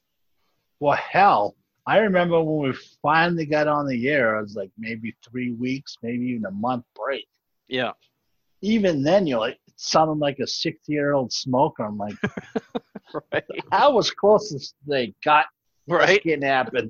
Well, 0.79 0.97
hell, 0.97 1.55
I 1.88 1.97
remember 1.97 2.43
when 2.43 2.69
we 2.69 2.77
finally 3.01 3.45
got 3.45 3.67
on 3.67 3.88
the 3.88 4.07
air, 4.09 4.38
it 4.38 4.43
was 4.43 4.55
like 4.55 4.71
maybe 4.77 5.15
three 5.27 5.53
weeks, 5.53 5.97
maybe 6.03 6.25
even 6.25 6.45
a 6.45 6.51
month 6.51 6.85
break. 6.95 7.27
Yeah, 7.67 7.93
Even 8.65 9.04
then, 9.04 9.28
you're 9.28 9.39
like, 9.39 9.60
it 9.67 9.73
sounded 9.78 10.17
like 10.17 10.39
a 10.39 10.47
60 10.47 10.91
year 10.91 11.13
old 11.13 11.32
smoker. 11.32 11.84
I'm 11.84 11.97
like, 11.97 12.15
right, 13.32 13.43
I 13.71 13.88
was 13.88 14.10
close 14.10 14.49
to 14.49 14.60
they 14.88 15.13
got 15.23 15.45
right, 15.88 16.21
happen. 16.43 16.89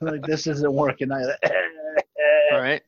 like, 0.00 0.22
this 0.26 0.48
isn't 0.48 0.72
working 0.72 1.12
either. 1.12 1.38
right. 2.52 2.82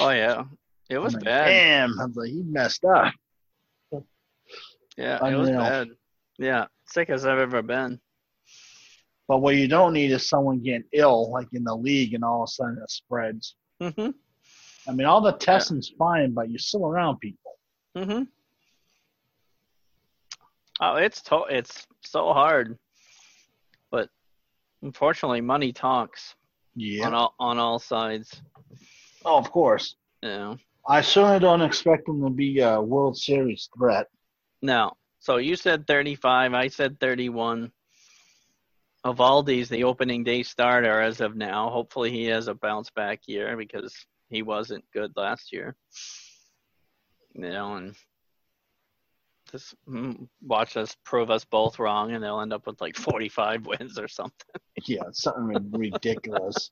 Oh 0.00 0.10
yeah, 0.10 0.44
it 0.88 0.98
was 0.98 1.14
I'm 1.14 1.20
like, 1.20 1.24
bad. 1.24 1.48
Damn, 1.48 2.00
I 2.00 2.06
was 2.06 2.16
like, 2.16 2.30
he 2.30 2.42
messed 2.42 2.84
up. 2.86 3.12
Yeah, 4.96 5.26
it 5.28 5.36
was 5.36 5.50
bad. 5.50 5.88
Yeah, 6.38 6.66
sick 6.86 7.10
as 7.10 7.26
I've 7.26 7.38
ever 7.38 7.60
been. 7.60 8.00
But 9.28 9.38
what 9.38 9.56
you 9.56 9.68
don't 9.68 9.92
need 9.92 10.10
is 10.10 10.28
someone 10.28 10.62
getting 10.62 10.84
ill, 10.92 11.30
like 11.30 11.48
in 11.52 11.64
the 11.64 11.74
league, 11.74 12.14
and 12.14 12.24
all 12.24 12.44
of 12.44 12.48
a 12.48 12.52
sudden 12.52 12.78
it 12.82 12.90
spreads. 12.90 13.56
hmm 13.80 14.10
I 14.88 14.92
mean, 14.92 15.06
all 15.06 15.20
the 15.20 15.32
testing's 15.32 15.88
fine, 15.98 16.32
but 16.32 16.48
you're 16.50 16.58
still 16.58 16.86
around 16.86 17.18
people. 17.18 17.52
Mm-hmm. 17.96 18.22
Oh, 20.80 20.96
it's 20.96 21.22
to- 21.22 21.46
it's 21.48 21.86
so 22.02 22.32
hard, 22.32 22.78
but 23.90 24.10
unfortunately, 24.82 25.40
money 25.40 25.72
talks 25.72 26.34
Yeah. 26.74 27.06
on 27.06 27.14
all 27.14 27.34
on 27.40 27.58
all 27.58 27.78
sides. 27.78 28.42
Oh, 29.24 29.38
of 29.38 29.50
course. 29.50 29.96
Know. 30.22 30.58
I 30.88 31.00
certainly 31.00 31.38
don't 31.40 31.62
expect 31.62 32.06
them 32.06 32.22
to 32.22 32.30
be 32.30 32.60
a 32.60 32.80
World 32.80 33.16
Series 33.16 33.68
threat. 33.76 34.06
No. 34.62 34.92
So 35.18 35.36
you 35.38 35.56
said 35.56 35.86
35. 35.86 36.54
I 36.54 36.68
said 36.68 37.00
31. 37.00 37.72
Eovaldi's 39.04 39.68
the 39.68 39.84
opening 39.84 40.24
day 40.24 40.42
starter 40.42 41.00
as 41.00 41.20
of 41.20 41.36
now. 41.36 41.70
Hopefully, 41.70 42.10
he 42.10 42.24
has 42.26 42.48
a 42.48 42.54
bounce 42.54 42.90
back 42.90 43.20
year 43.26 43.56
because 43.56 43.94
he 44.28 44.42
wasn't 44.42 44.84
good 44.92 45.12
last 45.16 45.52
year. 45.52 45.76
You 47.34 47.50
know, 47.50 47.74
and 47.74 47.94
just 49.50 49.74
mm, 49.88 50.26
watch 50.42 50.76
us 50.76 50.96
prove 51.04 51.30
us 51.30 51.44
both 51.44 51.78
wrong, 51.78 52.12
and 52.12 52.22
they'll 52.22 52.40
end 52.40 52.52
up 52.52 52.66
with 52.66 52.80
like 52.80 52.96
45 52.96 53.66
wins 53.80 53.98
or 53.98 54.08
something. 54.08 54.60
Yeah, 54.86 55.04
something 55.12 55.70
ridiculous. 55.72 56.70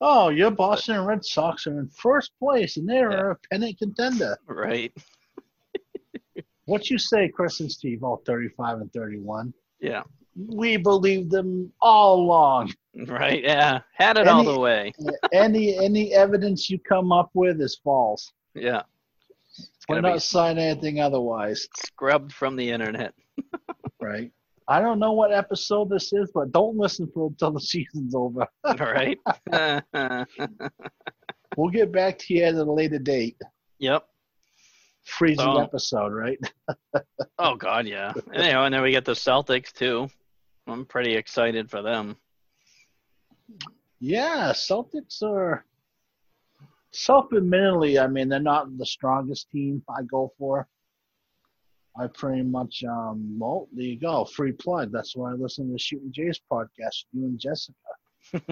Oh, 0.00 0.28
your 0.28 0.50
Boston 0.50 1.04
Red 1.04 1.24
Sox 1.24 1.66
are 1.66 1.78
in 1.80 1.88
first 1.88 2.32
place, 2.38 2.76
and 2.76 2.88
they're 2.88 3.30
a 3.30 3.38
pennant 3.50 3.78
contender. 3.78 4.38
Right. 4.46 4.92
What 6.66 6.90
you 6.90 6.98
say, 6.98 7.28
Chris 7.28 7.60
and 7.60 7.70
Steve, 7.70 8.02
all 8.02 8.22
35 8.26 8.80
and 8.80 8.92
31? 8.92 9.54
Yeah. 9.80 10.02
We 10.36 10.76
believed 10.76 11.30
them 11.30 11.72
all 11.80 12.20
along. 12.20 12.72
Right. 13.06 13.42
Yeah. 13.44 13.80
Had 13.92 14.16
it 14.16 14.26
all 14.26 14.42
the 14.42 14.58
way. 14.58 14.90
any 15.34 15.76
any 15.76 16.14
evidence 16.14 16.70
you 16.70 16.78
come 16.78 17.12
up 17.12 17.28
with 17.34 17.60
is 17.60 17.78
false. 17.84 18.32
Yeah. 18.54 18.84
We're 19.86 20.00
not 20.00 20.22
signing 20.22 20.64
anything 20.64 20.98
otherwise, 21.00 21.68
scrubbed 21.84 22.32
from 22.32 22.56
the 22.56 22.70
internet. 22.70 23.12
right? 24.00 24.32
I 24.66 24.80
don't 24.80 24.98
know 24.98 25.12
what 25.12 25.30
episode 25.30 25.90
this 25.90 26.10
is, 26.14 26.30
but 26.34 26.52
don't 26.52 26.78
listen 26.78 27.06
for 27.12 27.26
until 27.28 27.50
the 27.50 27.60
season's 27.60 28.14
over. 28.14 28.46
all 28.64 28.74
right. 28.76 29.18
We'll 31.56 31.70
get 31.70 31.92
back 31.92 32.18
to 32.20 32.34
you 32.34 32.44
at 32.44 32.54
a 32.54 32.64
later 32.64 32.98
date. 32.98 33.36
yep. 33.78 34.06
Freezing 35.04 35.44
So- 35.44 35.60
episode, 35.60 36.12
right? 36.14 36.38
Oh 37.38 37.54
God, 37.56 37.86
yeah. 37.86 38.12
Know, 38.32 38.64
and 38.64 38.74
then 38.74 38.80
we 38.82 38.90
get 38.90 39.04
the 39.04 39.12
Celtics 39.12 39.70
too. 39.72 40.08
I'm 40.66 40.84
pretty 40.84 41.14
excited 41.16 41.70
for 41.70 41.82
them. 41.82 42.16
Yeah, 44.00 44.52
Celtics 44.52 45.22
are 45.22 45.64
self-admittedly. 46.92 47.98
I 47.98 48.06
mean, 48.08 48.28
they're 48.28 48.40
not 48.40 48.76
the 48.76 48.86
strongest 48.86 49.50
team 49.50 49.82
I 49.88 50.02
go 50.02 50.32
for. 50.38 50.66
I 51.98 52.08
pretty 52.08 52.42
much, 52.42 52.84
um, 52.84 53.38
well, 53.38 53.68
there 53.72 53.86
you 53.86 53.98
go, 53.98 54.24
free 54.24 54.52
plug. 54.52 54.92
That's 54.92 55.16
why 55.16 55.30
I 55.30 55.34
listen 55.34 55.66
to 55.66 55.72
the 55.72 55.78
Shooting 55.78 56.12
Jays 56.12 56.40
podcast, 56.50 57.04
you 57.12 57.24
and 57.24 57.38
Jessica, 57.38 57.74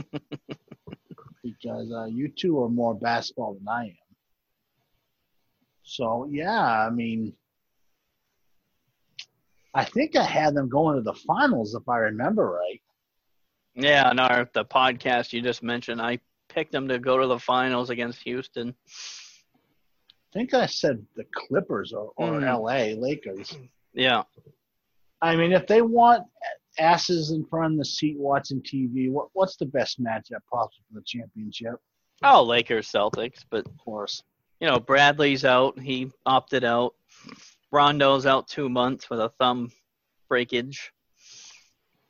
because 1.43 1.93
uh, 1.93 2.07
you 2.07 2.29
two 2.29 2.63
are 2.63 2.71
more 2.71 2.95
basketball 2.95 3.55
than 3.55 3.69
I 3.69 3.85
am. 3.87 3.97
So 5.83 6.27
yeah, 6.31 6.87
I 6.87 6.89
mean, 6.89 7.35
I 9.75 9.85
think 9.85 10.15
I 10.17 10.23
had 10.25 10.55
them 10.55 10.69
going 10.69 10.97
to 10.97 11.03
the 11.03 11.15
finals 11.15 11.75
if 11.75 11.89
I 11.89 11.99
remember 11.99 12.51
right. 12.51 12.81
Yeah, 13.75 14.09
and 14.09 14.21
our 14.21 14.49
the 14.55 14.65
podcast 14.65 15.33
you 15.33 15.43
just 15.43 15.63
mentioned, 15.63 16.01
I 16.01 16.21
picked 16.49 16.71
them 16.73 16.87
to 16.89 16.99
go 16.99 17.19
to 17.19 17.27
the 17.27 17.39
finals 17.41 17.91
against 17.91 18.23
Houston. 18.23 18.75
I 18.89 20.33
think 20.33 20.55
I 20.55 20.67
said 20.67 21.05
the 21.17 21.25
Clippers 21.35 21.93
or, 21.93 22.13
or 22.17 22.33
Mm. 22.41 22.47
L.A. 22.47 22.95
Lakers. 22.95 23.57
Yeah. 23.93 24.23
I 25.23 25.37
mean, 25.37 25.53
if 25.53 25.67
they 25.67 25.81
want 25.83 26.25
asses 26.79 27.31
in 27.31 27.45
front 27.47 27.75
of 27.75 27.79
the 27.79 27.85
seat 27.85 28.17
watching 28.19 28.61
TV, 28.63 29.11
what, 29.11 29.29
what's 29.33 29.57
the 29.57 29.67
best 29.67 30.01
matchup 30.03 30.43
possible 30.53 30.85
for 30.93 30.95
the 31.01 31.03
championship? 31.07 31.75
Oh, 32.23 32.43
Lakers, 32.43 32.91
Celtics, 32.91 33.45
but 33.51 33.67
Of 33.67 33.77
course. 33.79 34.23
you 34.61 34.69
know 34.69 34.79
Bradley's 34.79 35.45
out. 35.45 35.79
He 35.79 36.11
opted 36.27 36.63
out. 36.65 36.95
Rondo's 37.75 38.25
out 38.25 38.47
two 38.47 38.69
months 38.69 39.11
with 39.11 39.19
a 39.19 39.31
thumb 39.41 39.73
breakage. 40.29 40.93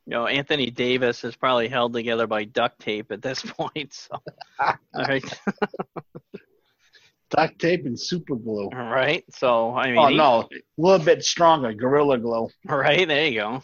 You 0.05 0.11
know, 0.11 0.27
Anthony 0.27 0.71
Davis 0.71 1.25
is 1.25 1.35
probably 1.35 1.69
held 1.69 1.95
together 1.95 2.27
by 2.27 2.45
duct 2.45 2.79
tape 2.81 3.11
at 3.11 3.23
this 3.23 3.41
point. 3.47 3.95
So, 3.95 4.21
all 4.61 4.75
right, 4.95 5.25
Duct 7.31 7.59
tape 7.59 7.87
and 7.87 7.99
super 7.99 8.37
glue. 8.37 8.67
all 8.67 8.91
right. 8.91 9.25
So, 9.31 9.75
I 9.75 9.87
mean, 9.87 9.99
Oh 9.99 10.09
no, 10.11 10.41
a 10.43 10.49
little 10.77 11.05
bit 11.05 11.25
stronger, 11.25 11.73
gorilla 11.73 12.19
glue. 12.19 12.51
Right, 12.67 13.09
there 13.09 13.27
you 13.27 13.41
go. 13.41 13.63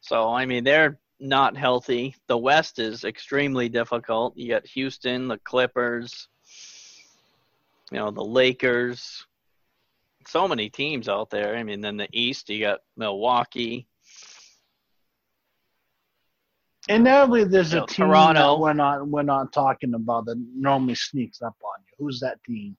so, 0.00 0.32
I 0.32 0.46
mean, 0.46 0.64
they're 0.64 0.98
not 1.20 1.54
healthy. 1.54 2.16
The 2.28 2.38
West 2.38 2.78
is 2.78 3.04
extremely 3.04 3.68
difficult. 3.68 4.38
You 4.38 4.48
got 4.48 4.66
Houston, 4.68 5.28
the 5.28 5.36
Clippers, 5.38 6.28
you 7.92 7.98
know, 7.98 8.10
the 8.10 8.24
Lakers. 8.24 9.26
So 10.28 10.46
many 10.46 10.68
teams 10.68 11.08
out 11.08 11.30
there. 11.30 11.56
I 11.56 11.62
mean, 11.62 11.80
then 11.80 11.96
the 11.96 12.08
East, 12.12 12.50
you 12.50 12.60
got 12.60 12.80
Milwaukee. 12.98 13.88
Inevitably, 16.86 17.44
there's 17.44 17.72
You 17.72 17.84
a 17.84 17.86
team 17.86 18.06
Toronto. 18.06 18.40
that 18.56 18.60
we're 18.60 18.72
not 18.74 19.08
we're 19.08 19.22
not 19.22 19.52
talking 19.54 19.94
about 19.94 20.26
that 20.26 20.36
normally 20.54 20.96
sneaks 20.96 21.40
up 21.40 21.56
on 21.62 21.82
you. 21.86 22.04
Who's 22.04 22.20
that 22.20 22.42
team? 22.44 22.76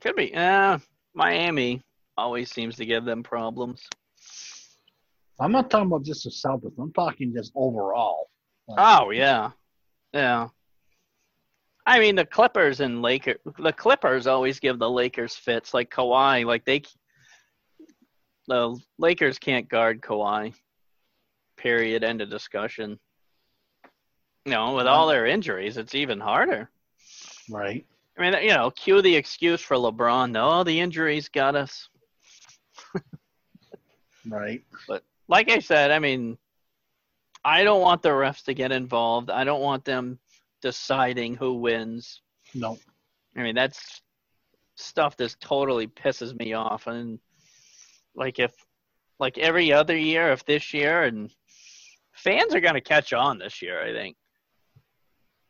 Could 0.00 0.14
be. 0.14 0.32
Uh, 0.32 0.78
Miami 1.12 1.82
always 2.16 2.52
seems 2.52 2.76
to 2.76 2.86
give 2.86 3.04
them 3.04 3.24
problems. 3.24 3.84
I'm 5.40 5.50
not 5.50 5.70
talking 5.70 5.86
about 5.88 6.04
just 6.04 6.22
the 6.22 6.30
Celtics. 6.30 6.78
I'm 6.78 6.92
talking 6.92 7.32
just 7.34 7.50
overall. 7.56 8.28
Like, 8.68 8.78
Oh 8.80 9.10
yeah, 9.10 9.50
yeah. 10.12 10.48
I 11.88 12.00
mean 12.00 12.16
the 12.16 12.26
Clippers 12.26 12.80
and 12.80 13.00
Lakers. 13.00 13.38
The 13.58 13.72
Clippers 13.72 14.26
always 14.26 14.60
give 14.60 14.78
the 14.78 14.90
Lakers 14.90 15.34
fits, 15.34 15.72
like 15.72 15.90
Kawhi. 15.90 16.44
Like 16.44 16.66
they, 16.66 16.82
the 18.46 18.78
Lakers 18.98 19.38
can't 19.38 19.66
guard 19.66 20.02
Kawhi. 20.02 20.52
Period. 21.56 22.04
End 22.04 22.20
of 22.20 22.28
discussion. 22.28 22.98
You 24.44 24.52
know, 24.52 24.74
with 24.74 24.86
all 24.86 25.06
their 25.06 25.24
injuries, 25.24 25.78
it's 25.78 25.94
even 25.94 26.20
harder. 26.20 26.70
right. 27.50 27.86
I 28.18 28.20
mean, 28.20 28.42
you 28.42 28.50
know, 28.50 28.70
cue 28.70 29.00
the 29.00 29.16
excuse 29.16 29.62
for 29.62 29.76
LeBron. 29.76 30.30
No, 30.30 30.64
the 30.64 30.78
injuries 30.78 31.28
got 31.30 31.56
us. 31.56 31.88
Right. 34.30 34.62
But 34.86 35.04
like 35.26 35.50
I 35.50 35.58
said, 35.58 35.90
I 35.90 36.00
mean, 36.00 36.36
I 37.46 37.64
don't 37.64 37.80
want 37.80 38.02
the 38.02 38.10
refs 38.10 38.44
to 38.44 38.52
get 38.52 38.72
involved. 38.72 39.30
I 39.30 39.44
don't 39.44 39.62
want 39.62 39.86
them 39.86 40.18
deciding 40.62 41.36
who 41.36 41.54
wins. 41.54 42.20
No. 42.54 42.78
I 43.36 43.42
mean, 43.42 43.54
that's 43.54 44.02
stuff 44.76 45.16
that 45.16 45.36
totally 45.40 45.86
pisses 45.86 46.38
me 46.38 46.52
off. 46.54 46.86
And 46.86 47.18
like 48.14 48.38
if, 48.38 48.52
like 49.18 49.38
every 49.38 49.72
other 49.72 49.96
year, 49.96 50.30
if 50.32 50.44
this 50.44 50.72
year, 50.72 51.04
and 51.04 51.30
fans 52.12 52.54
are 52.54 52.60
gonna 52.60 52.80
catch 52.80 53.12
on 53.12 53.38
this 53.38 53.60
year, 53.60 53.82
I 53.82 53.92
think 53.92 54.16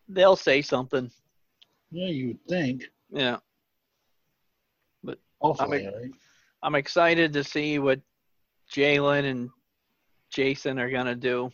they'll 0.08 0.36
say 0.36 0.62
something. 0.62 1.10
Yeah, 1.90 2.08
you 2.08 2.28
would 2.28 2.46
think. 2.46 2.84
Yeah, 3.10 3.38
Hopefully, 5.40 5.86
I'm- 5.86 5.94
right? 5.94 6.10
I'm 6.62 6.74
excited 6.74 7.32
to 7.34 7.44
see 7.44 7.78
what 7.78 8.00
Jaylen 8.70 9.24
and 9.24 9.50
Jayson 10.30 10.78
are 10.80 10.90
gonna 10.90 11.14
do. 11.14 11.52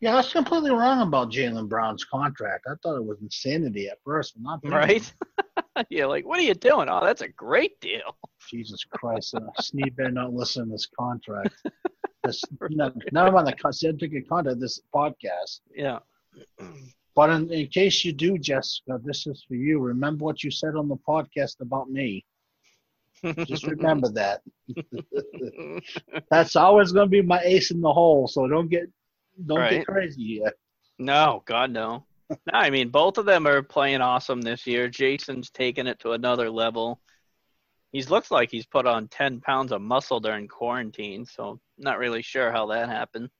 Yeah, 0.00 0.12
I 0.12 0.16
was 0.16 0.30
completely 0.30 0.70
wrong 0.70 1.00
about 1.00 1.30
Jaylen 1.30 1.68
Brown's 1.68 2.04
contract. 2.04 2.66
I 2.68 2.74
thought 2.82 2.96
it 2.96 3.04
was 3.04 3.18
insanity 3.22 3.88
at 3.88 3.98
first, 4.04 4.34
but 4.34 4.42
not. 4.42 4.60
Right? 4.64 5.10
yeah, 5.88 6.04
like 6.04 6.26
what 6.26 6.38
are 6.38 6.42
you 6.42 6.54
doing? 6.54 6.88
Oh, 6.90 7.04
that's 7.04 7.22
a 7.22 7.28
great 7.28 7.80
deal. 7.80 8.16
Jesus 8.50 8.84
Christ, 8.84 9.34
uh, 9.34 9.40
Sneed 9.60 9.96
better 9.96 10.10
not 10.10 10.34
listen 10.34 10.66
to 10.66 10.72
this 10.72 10.88
contract. 10.98 11.54
This, 12.24 12.42
none 12.70 13.28
of 13.28 13.34
on 13.36 13.44
the 13.44 13.52
con- 13.52 13.72
certificate 13.72 14.28
contract, 14.28 14.58
this 14.58 14.80
podcast. 14.92 15.60
Yeah. 15.72 16.00
But 17.14 17.30
in, 17.30 17.52
in 17.52 17.68
case 17.68 18.04
you 18.04 18.12
do, 18.12 18.36
Jessica, 18.36 19.00
this 19.04 19.28
is 19.28 19.44
for 19.46 19.54
you. 19.54 19.78
Remember 19.78 20.24
what 20.24 20.42
you 20.42 20.50
said 20.50 20.74
on 20.74 20.88
the 20.88 20.96
podcast 20.96 21.60
about 21.60 21.88
me. 21.88 22.24
Just 23.46 23.66
remember 23.66 24.08
that. 24.10 24.42
That's 26.30 26.56
always 26.56 26.92
going 26.92 27.06
to 27.06 27.10
be 27.10 27.22
my 27.22 27.40
ace 27.44 27.70
in 27.70 27.80
the 27.80 27.92
hole. 27.92 28.28
So 28.28 28.48
don't 28.48 28.68
get 28.68 28.90
don't 29.44 29.58
Right. 29.58 29.70
get 29.70 29.86
crazy 29.86 30.24
here. 30.24 30.52
No, 30.98 31.42
God 31.46 31.70
no. 31.70 32.04
No, 32.30 32.36
I 32.52 32.70
mean 32.70 32.88
both 32.88 33.18
of 33.18 33.26
them 33.26 33.46
are 33.46 33.62
playing 33.62 34.00
awesome 34.00 34.40
this 34.40 34.66
year. 34.66 34.88
Jayson's 34.88 35.50
taken 35.50 35.86
it 35.86 35.98
to 36.00 36.12
another 36.12 36.50
level. 36.50 37.00
He's 37.92 38.10
looks 38.10 38.30
like 38.30 38.50
he's 38.50 38.66
put 38.66 38.86
on 38.86 39.08
ten 39.08 39.40
pounds 39.40 39.72
of 39.72 39.80
muscle 39.80 40.20
during 40.20 40.48
quarantine, 40.48 41.24
so 41.24 41.60
not 41.78 41.98
really 41.98 42.22
sure 42.22 42.50
how 42.50 42.66
that 42.66 42.88
happened. 42.88 43.30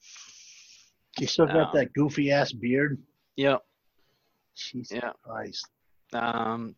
You 1.18 1.26
still 1.26 1.46
got 1.46 1.56
Um, 1.56 1.70
that 1.74 1.92
goofy 1.94 2.30
ass 2.30 2.52
beard. 2.52 3.02
Yep. 3.36 3.64
Jesus 4.54 4.96
Yeah. 4.96 5.12
Christ. 5.22 5.66
Um, 6.12 6.76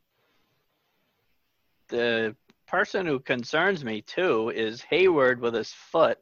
the 1.89 2.35
person 2.67 3.07
who 3.07 3.19
concerns 3.21 3.85
me 3.85 4.03
too 4.03 4.51
is 4.51 4.83
Hayward 4.83 5.41
with 5.41 5.55
his 5.55 5.73
foot. 5.73 6.19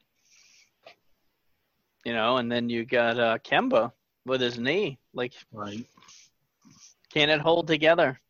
You 2.06 2.12
know, 2.12 2.36
and 2.36 2.50
then 2.50 2.70
you 2.70 2.84
got 2.84 3.18
uh, 3.18 3.36
Kemba 3.38 3.90
with 4.26 4.40
his 4.40 4.60
knee. 4.60 4.96
Like, 5.12 5.32
Right. 5.50 5.84
can 7.12 7.30
it 7.30 7.40
hold 7.40 7.66
together? 7.66 8.20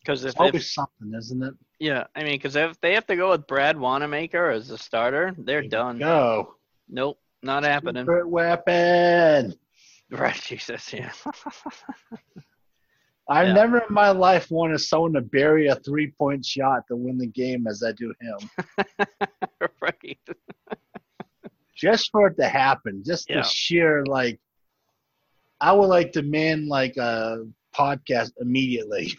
Because 0.00 0.22
if, 0.22 0.30
It's 0.30 0.40
always 0.40 0.72
something, 0.72 1.12
isn't 1.18 1.42
it? 1.42 1.54
yeah, 1.80 2.04
I 2.14 2.22
mean, 2.22 2.36
because 2.36 2.54
if 2.54 2.80
they 2.80 2.94
have 2.94 3.06
to 3.08 3.16
go 3.16 3.30
with 3.30 3.48
Brad 3.48 3.76
Wanamaker 3.76 4.50
as 4.50 4.68
the 4.68 4.78
starter, 4.78 5.34
they're 5.36 5.66
done. 5.66 5.98
Go. 5.98 6.54
Nope, 6.88 7.18
not 7.42 7.64
happening. 7.64 8.04
Secret 8.04 8.28
weapon. 8.28 9.54
Right, 10.10 10.40
Jesus, 10.40 10.90
yeah. 10.92 11.10
I've 13.28 13.48
Yeah. 13.48 13.52
never 13.52 13.78
in 13.78 13.92
my 13.92 14.10
life 14.10 14.46
wanted 14.50 14.78
someone 14.78 15.12
to 15.14 15.20
bury 15.20 15.66
a 15.66 15.74
three 15.74 16.12
point 16.12 16.46
shot 16.46 16.84
to 16.88 16.96
win 16.96 17.18
the 17.18 17.26
game 17.26 17.66
as 17.66 17.82
I 17.82 17.92
do 17.92 18.14
him. 18.20 18.50
right. 19.82 20.18
Just 21.78 22.10
for 22.10 22.26
it 22.26 22.36
to 22.38 22.48
happen, 22.48 23.02
just 23.06 23.30
Yeah. 23.30 23.36
the 23.36 23.42
sheer 23.44 24.04
like, 24.04 24.40
I 25.60 25.72
would 25.72 25.86
like 25.86 26.12
to 26.12 26.22
man 26.22 26.68
like 26.68 26.96
a 26.96 27.46
podcast 27.74 28.32
immediately. 28.40 29.16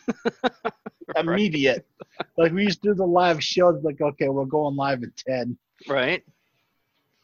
Immediate. 1.15 1.88
Like 2.38 2.52
we 2.52 2.63
used 2.65 2.82
to 2.84 2.89
do 2.89 2.93
the 2.93 3.06
live 3.08 3.43
shows. 3.43 3.82
Like, 3.84 4.00
okay, 4.02 4.30
we're 4.30 4.45
going 4.45 4.76
live 4.76 5.02
at 5.04 5.15
ten. 5.17 5.58
Right. 5.88 6.24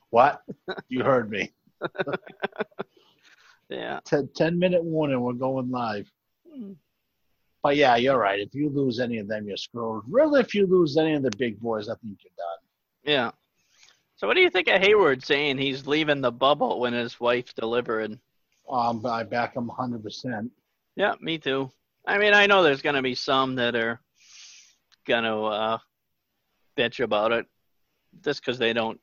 What? 0.09 0.41
You 0.89 1.03
heard 1.03 1.29
me. 1.29 1.51
Yeah. 3.69 3.99
Ten, 4.05 4.29
10 4.35 4.59
minute 4.59 4.83
warning. 4.83 5.19
We're 5.21 5.33
going 5.33 5.71
live. 5.71 6.09
Hmm. 6.51 6.73
But 7.63 7.75
yeah, 7.77 7.95
you're 7.95 8.17
right. 8.19 8.39
If 8.39 8.53
you 8.53 8.69
lose 8.69 8.99
any 8.99 9.17
of 9.17 9.27
them, 9.27 9.47
you're 9.47 9.57
screwed. 9.57 10.03
Really, 10.07 10.39
if 10.41 10.53
you 10.53 10.67
lose 10.67 10.97
any 10.97 11.15
of 11.15 11.23
the 11.23 11.31
big 11.31 11.59
boys, 11.59 11.89
I 11.89 11.95
think 11.95 12.19
you're 12.23 12.31
done. 12.37 12.59
Yeah. 13.03 13.31
So 14.17 14.27
what 14.27 14.35
do 14.35 14.41
you 14.41 14.49
think 14.49 14.69
of 14.69 14.81
Hayward 14.81 15.23
saying 15.23 15.57
he's 15.57 15.87
leaving 15.87 16.21
the 16.21 16.31
bubble 16.31 16.79
when 16.79 16.93
his 16.93 17.19
wife's 17.19 17.53
delivering? 17.53 18.19
Um, 18.69 19.05
I 19.05 19.23
back 19.23 19.55
him 19.55 19.69
100%. 19.69 20.49
Yeah, 20.95 21.13
me 21.19 21.37
too. 21.37 21.69
I 22.07 22.17
mean, 22.17 22.33
I 22.33 22.45
know 22.45 22.63
there's 22.63 22.81
gonna 22.81 23.01
be 23.01 23.15
some 23.15 23.55
that 23.55 23.75
are 23.75 23.99
gonna 25.05 25.43
uh, 25.43 25.77
bitch 26.77 27.03
about 27.03 27.31
it, 27.31 27.45
just 28.23 28.41
because 28.41 28.57
they 28.57 28.73
don't 28.73 28.99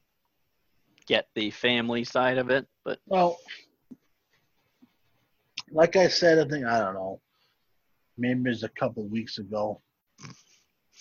get 1.06 1.28
the 1.34 1.50
family 1.50 2.04
side 2.04 2.38
of 2.38 2.50
it. 2.50 2.66
But 2.84 2.98
Well, 3.06 3.38
like 5.70 5.96
I 5.96 6.08
said, 6.08 6.38
I 6.38 6.48
think 6.48 6.64
I 6.64 6.78
don't 6.78 6.94
know. 6.94 7.20
Maybe 8.16 8.40
it 8.40 8.48
was 8.48 8.62
a 8.62 8.68
couple 8.70 9.04
weeks 9.06 9.38
ago 9.38 9.80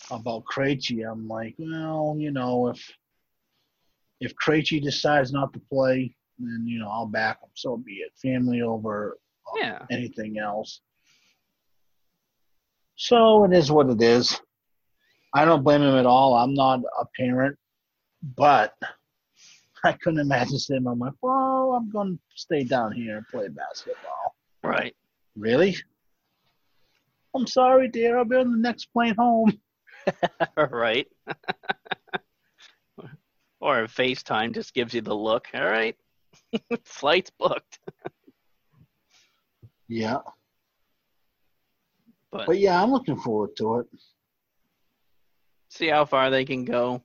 about 0.10 0.44
Krejci. 0.46 1.10
I'm 1.10 1.28
like, 1.28 1.56
well, 1.58 2.16
you 2.18 2.32
know, 2.32 2.70
if 2.70 2.92
if 4.22 4.34
Krejci 4.36 4.82
decides 4.82 5.34
not 5.34 5.52
to 5.54 5.60
play, 5.60 6.16
then 6.40 6.64
you 6.66 6.80
know 6.80 6.90
I'll 6.90 7.08
back 7.08 7.42
him. 7.42 7.50
So 7.56 7.76
be 7.76 7.96
it. 7.96 8.12
Family 8.22 8.62
over 8.62 9.18
uh, 9.48 9.60
yeah, 9.60 9.86
anything 9.92 10.38
else. 10.40 10.80
So 12.96 13.44
it 13.46 13.54
is 13.54 13.72
what 13.72 13.90
it 13.90 14.02
is. 14.02 14.40
I 15.34 15.44
don't 15.44 15.64
blame 15.64 15.82
him 15.82 15.96
at 15.96 16.06
all. 16.06 16.36
I'm 16.36 16.54
not 16.54 16.82
a 17.00 17.06
parent, 17.18 17.58
but 18.38 18.74
I 19.84 19.94
couldn't 19.94 20.20
imagine 20.20 20.60
sitting 20.60 20.88
on 20.88 21.00
my 21.00 21.08
like, 21.08 21.16
well, 21.22 21.74
I'm 21.74 21.90
going 21.90 22.18
to 22.18 22.20
stay 22.36 22.64
down 22.64 22.92
here 22.92 23.18
and 23.18 23.28
play 23.28 23.48
basketball. 23.48 24.36
right. 24.64 24.96
Really? 25.36 25.78
I'm 27.34 27.48
sorry, 27.48 27.88
dear. 27.88 28.18
I'll 28.18 28.26
be 28.26 28.36
on 28.36 28.52
the 28.52 28.58
next 28.58 28.86
plane 28.94 29.16
home. 29.18 29.58
right. 30.58 31.08
or 33.62 33.84
FaceTime 33.86 34.54
just 34.54 34.74
gives 34.74 34.94
you 34.94 35.02
the 35.02 35.16
look. 35.16 35.48
All 35.54 35.64
right. 35.64 35.96
Flight's 36.84 37.32
booked. 37.40 37.80
Yeah. 39.88 40.20
But, 42.32 42.48
But 42.48 42.60
yeah, 42.60 42.82
I'm 42.82 42.92
looking 42.92 43.18
forward 43.18 43.56
to 43.58 43.80
it. 43.80 43.88
see 45.70 45.88
how 45.88 46.06
far 46.06 46.30
they 46.30 46.46
can 46.46 46.66
go. 46.66 47.02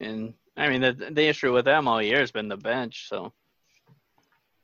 And 0.00 0.34
I 0.56 0.68
mean, 0.68 0.80
the 0.80 0.92
the 0.92 1.26
issue 1.28 1.52
with 1.52 1.64
them 1.64 1.88
all 1.88 2.02
year 2.02 2.20
has 2.20 2.32
been 2.32 2.48
the 2.48 2.56
bench. 2.56 3.08
So, 3.08 3.32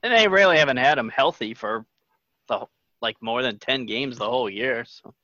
and 0.03 0.13
they 0.13 0.29
really 0.29 0.59
haven't 0.59 0.77
had 0.77 0.99
them 0.99 1.09
healthy 1.09 1.55
for 1.55 1.87
the 2.49 2.67
like 3.01 3.17
more 3.23 3.43
than 3.43 3.59
ten 3.59 3.87
games 3.87 4.19
the 4.19 4.29
whole 4.29 4.51
year. 4.51 4.85
So, 4.85 5.15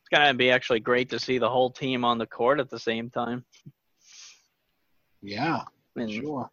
it's 0.00 0.08
gonna 0.10 0.34
be 0.34 0.50
actually 0.50 0.80
great 0.80 1.10
to 1.10 1.18
see 1.18 1.38
the 1.38 1.50
whole 1.50 1.70
team 1.70 2.04
on 2.04 2.18
the 2.18 2.26
court 2.26 2.60
at 2.60 2.70
the 2.70 2.78
same 2.78 3.10
time. 3.10 3.44
Yeah, 5.26 5.62
And 5.96 6.08
sure. 6.08 6.48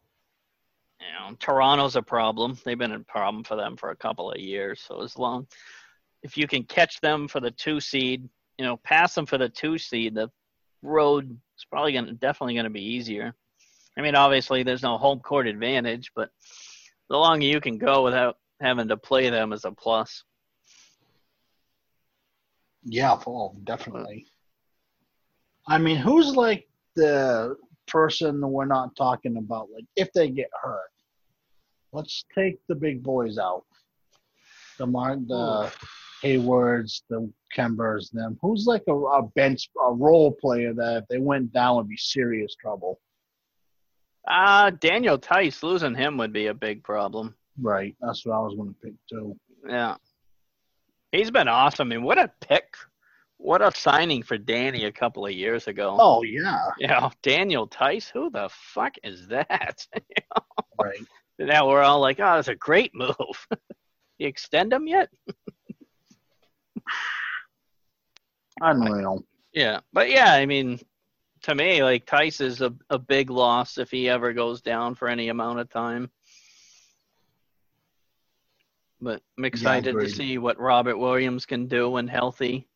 you 1.00 1.06
know, 1.20 1.36
Toronto's 1.38 1.96
a 1.96 2.02
problem. 2.02 2.58
They've 2.66 2.78
been 2.78 2.94
a 2.94 3.00
problem 3.02 3.44
for 3.44 3.56
them 3.56 3.78
for 3.78 3.92
a 3.92 3.96
couple 3.96 4.32
of 4.32 4.40
years. 4.40 4.82
So 4.82 5.04
as 5.04 5.16
long 5.16 5.46
if 6.24 6.36
you 6.38 6.48
can 6.48 6.64
catch 6.64 7.00
them 7.00 7.28
for 7.28 7.40
the 7.40 7.52
two 7.52 7.80
seed, 7.80 8.28
you 8.58 8.66
know, 8.66 8.78
pass 8.78 9.14
them 9.14 9.28
for 9.28 9.38
the 9.38 9.48
two 9.48 9.78
seed, 9.78 10.16
the 10.16 10.28
road 10.82 11.30
is 11.30 11.66
probably 11.70 11.94
gonna 11.94 12.14
definitely 12.14 12.56
gonna 12.56 12.72
be 12.72 12.84
easier. 12.84 13.36
I 13.96 14.02
mean, 14.02 14.16
obviously 14.16 14.64
there's 14.64 14.82
no 14.82 14.98
home 14.98 15.20
court 15.20 15.46
advantage, 15.46 16.12
but 16.16 16.32
the 17.12 17.18
longer 17.18 17.46
you 17.46 17.62
can 17.62 17.78
go 17.78 18.04
without 18.04 18.40
having 18.60 18.88
to 18.88 18.98
play 18.98 19.30
them 19.30 19.54
is 19.54 19.66
a 19.66 19.72
plus. 19.72 20.24
Yeah, 22.84 23.16
Paul, 23.18 23.56
definitely. 23.66 24.26
I 25.68 25.78
mean, 25.78 25.98
who's 25.98 26.36
like 26.36 26.68
the 26.96 27.56
person 27.88 28.42
we're 28.42 28.66
not 28.66 28.96
talking 28.96 29.38
about? 29.38 29.70
Like, 29.74 29.86
if 29.96 30.12
they 30.14 30.30
get 30.30 30.50
hurt, 30.62 30.92
let's 31.92 32.26
take 32.36 32.60
the 32.68 32.76
big 32.76 33.04
boys 33.04 33.38
out. 33.38 33.66
The 34.78 34.88
Mar- 34.88 35.18
the 35.18 35.72
Haywards, 36.24 37.04
the 37.10 37.32
Kembas, 37.56 38.12
them. 38.12 38.38
Who's 38.42 38.66
like 38.66 38.84
a, 38.88 38.94
a 38.94 39.24
bench, 39.36 39.70
a 39.86 39.94
role 39.94 40.32
player 40.32 40.74
that 40.74 40.98
if 40.98 41.08
they 41.10 41.20
went 41.20 41.54
down 41.54 41.76
would 41.78 41.90
be 41.90 41.98
serious 41.98 42.56
trouble? 42.56 43.00
Uh 44.26 44.72
Daniel 44.72 45.18
Theis 45.18 45.62
losing 45.64 45.96
him 45.96 46.18
would 46.18 46.32
be 46.32 46.48
a 46.48 46.54
big 46.54 46.82
problem. 46.82 47.36
Right. 47.62 47.96
That's 48.02 48.26
what 48.26 48.36
I 48.36 48.40
was 48.40 48.56
going 48.56 48.70
to 48.70 48.80
pick 48.82 48.94
too. 49.10 49.36
Yeah. 49.68 49.96
He's 51.12 51.30
been 51.30 51.48
awesome. 51.48 51.92
I 51.92 51.96
mean, 51.96 52.04
what 52.04 52.18
a 52.18 52.32
pick. 52.40 52.76
What 53.44 53.62
a 53.62 53.74
signing 53.76 54.24
for 54.24 54.38
Danny 54.38 54.86
a 54.86 54.92
couple 54.94 55.26
of 55.26 55.34
years 55.34 55.68
ago. 55.68 55.98
Oh 56.00 56.24
yeah. 56.24 56.70
Yeah, 56.80 57.10
Daniel 57.22 57.68
Theis, 57.68 58.08
who 58.08 58.30
the 58.30 58.48
fuck 58.50 58.94
is 59.04 59.28
that? 59.28 59.86
Right. 60.80 61.06
now 61.38 61.68
we're 61.70 61.82
all 61.82 62.00
like, 62.00 62.20
oh, 62.20 62.36
that's 62.36 62.48
a 62.48 62.56
great 62.56 62.96
move. 62.96 63.16
you 64.18 64.28
extend 64.28 64.74
him 64.74 64.88
yet? 64.88 65.10
Unreal. 68.62 69.24
Yeah, 69.54 69.82
but 69.92 70.10
yeah, 70.10 70.32
I 70.34 70.46
mean, 70.46 70.80
to 71.44 71.54
me, 71.54 71.84
like 71.84 72.06
Theis 72.06 72.40
is 72.42 72.62
a, 72.62 72.74
a 72.90 72.98
big 72.98 73.30
loss 73.30 73.78
if 73.78 73.92
he 73.92 74.10
ever 74.10 74.34
goes 74.34 74.62
down 74.62 74.96
for 74.96 75.10
any 75.10 75.28
amount 75.28 75.60
of 75.60 75.70
time. 75.70 76.10
But 79.02 79.22
I'm 79.38 79.46
excited 79.46 80.00
to 80.00 80.10
see 80.10 80.38
what 80.38 80.60
Robert 80.60 80.98
Williams 80.98 81.46
can 81.46 81.68
do 81.68 81.90
when 81.90 82.08
healthy. 82.08 82.68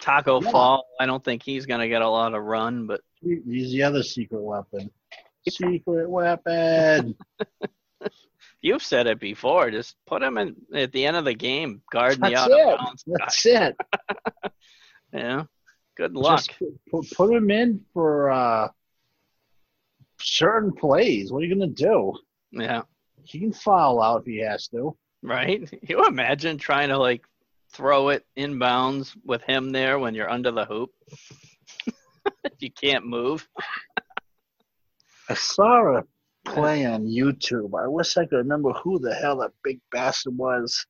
Taco 0.00 0.40
Yeah. 0.42 0.50
Fall, 0.50 0.86
I 1.00 1.06
don't 1.06 1.24
think 1.24 1.42
he's 1.42 1.66
going 1.66 1.80
to 1.80 1.88
get 1.88 2.02
a 2.02 2.08
lot 2.08 2.34
of 2.34 2.42
run, 2.42 2.86
but 2.86 3.00
He- 3.22 3.40
He's 3.46 3.72
the 3.72 3.82
other 3.82 4.02
secret 4.02 4.42
weapon. 4.42 4.90
Secret 5.48 6.08
weapon. 6.10 7.14
you've 8.60 8.82
said 8.82 9.06
it 9.06 9.20
before. 9.20 9.70
Just 9.70 9.96
put 10.06 10.22
him 10.22 10.36
in 10.38 10.56
at 10.74 10.92
the 10.92 11.06
end 11.06 11.16
of 11.16 11.24
the 11.24 11.34
game, 11.34 11.82
guarding 11.90 12.20
the 12.20 12.30
That's 12.30 12.40
out 12.42 12.50
of 12.50 12.58
it. 12.58 12.78
bounds. 12.78 13.04
That's 13.06 13.46
it. 13.46 13.76
Yeah. 15.12 15.44
Good 15.96 16.14
luck. 16.14 16.44
Just 16.44 17.14
put, 17.16 17.30
him 17.32 17.50
in 17.50 17.80
for 17.94 18.30
uh, 18.30 18.68
certain 20.20 20.72
plays. 20.72 21.32
What 21.32 21.42
are 21.42 21.46
you 21.46 21.54
gonna 21.54 21.68
do? 21.70 22.12
Yeah. 22.52 22.82
He 23.22 23.38
can 23.38 23.52
foul 23.52 24.02
out 24.02 24.20
if 24.22 24.26
he 24.26 24.38
has 24.40 24.68
to. 24.68 24.96
Right? 25.22 25.68
You 25.88 26.04
imagine 26.06 26.58
trying 26.58 26.88
to 26.90 26.98
like 26.98 27.24
throw 27.76 28.08
it 28.08 28.24
inbounds 28.38 29.14
with 29.24 29.42
him 29.42 29.70
there 29.70 29.98
when 29.98 30.14
you're 30.14 30.30
under 30.30 30.50
the 30.50 30.64
hoop. 30.64 30.90
you 32.58 32.70
can't 32.70 33.06
move. 33.06 33.46
I 35.28 35.34
saw 35.34 35.98
a 35.98 36.04
play 36.46 36.86
on 36.86 37.06
YouTube. 37.06 37.78
I 37.78 37.86
wish 37.86 38.16
I 38.16 38.24
could 38.24 38.36
remember 38.36 38.72
who 38.72 38.98
the 38.98 39.14
hell 39.14 39.38
that 39.38 39.52
big 39.62 39.80
bastard 39.92 40.36
was. 40.38 40.86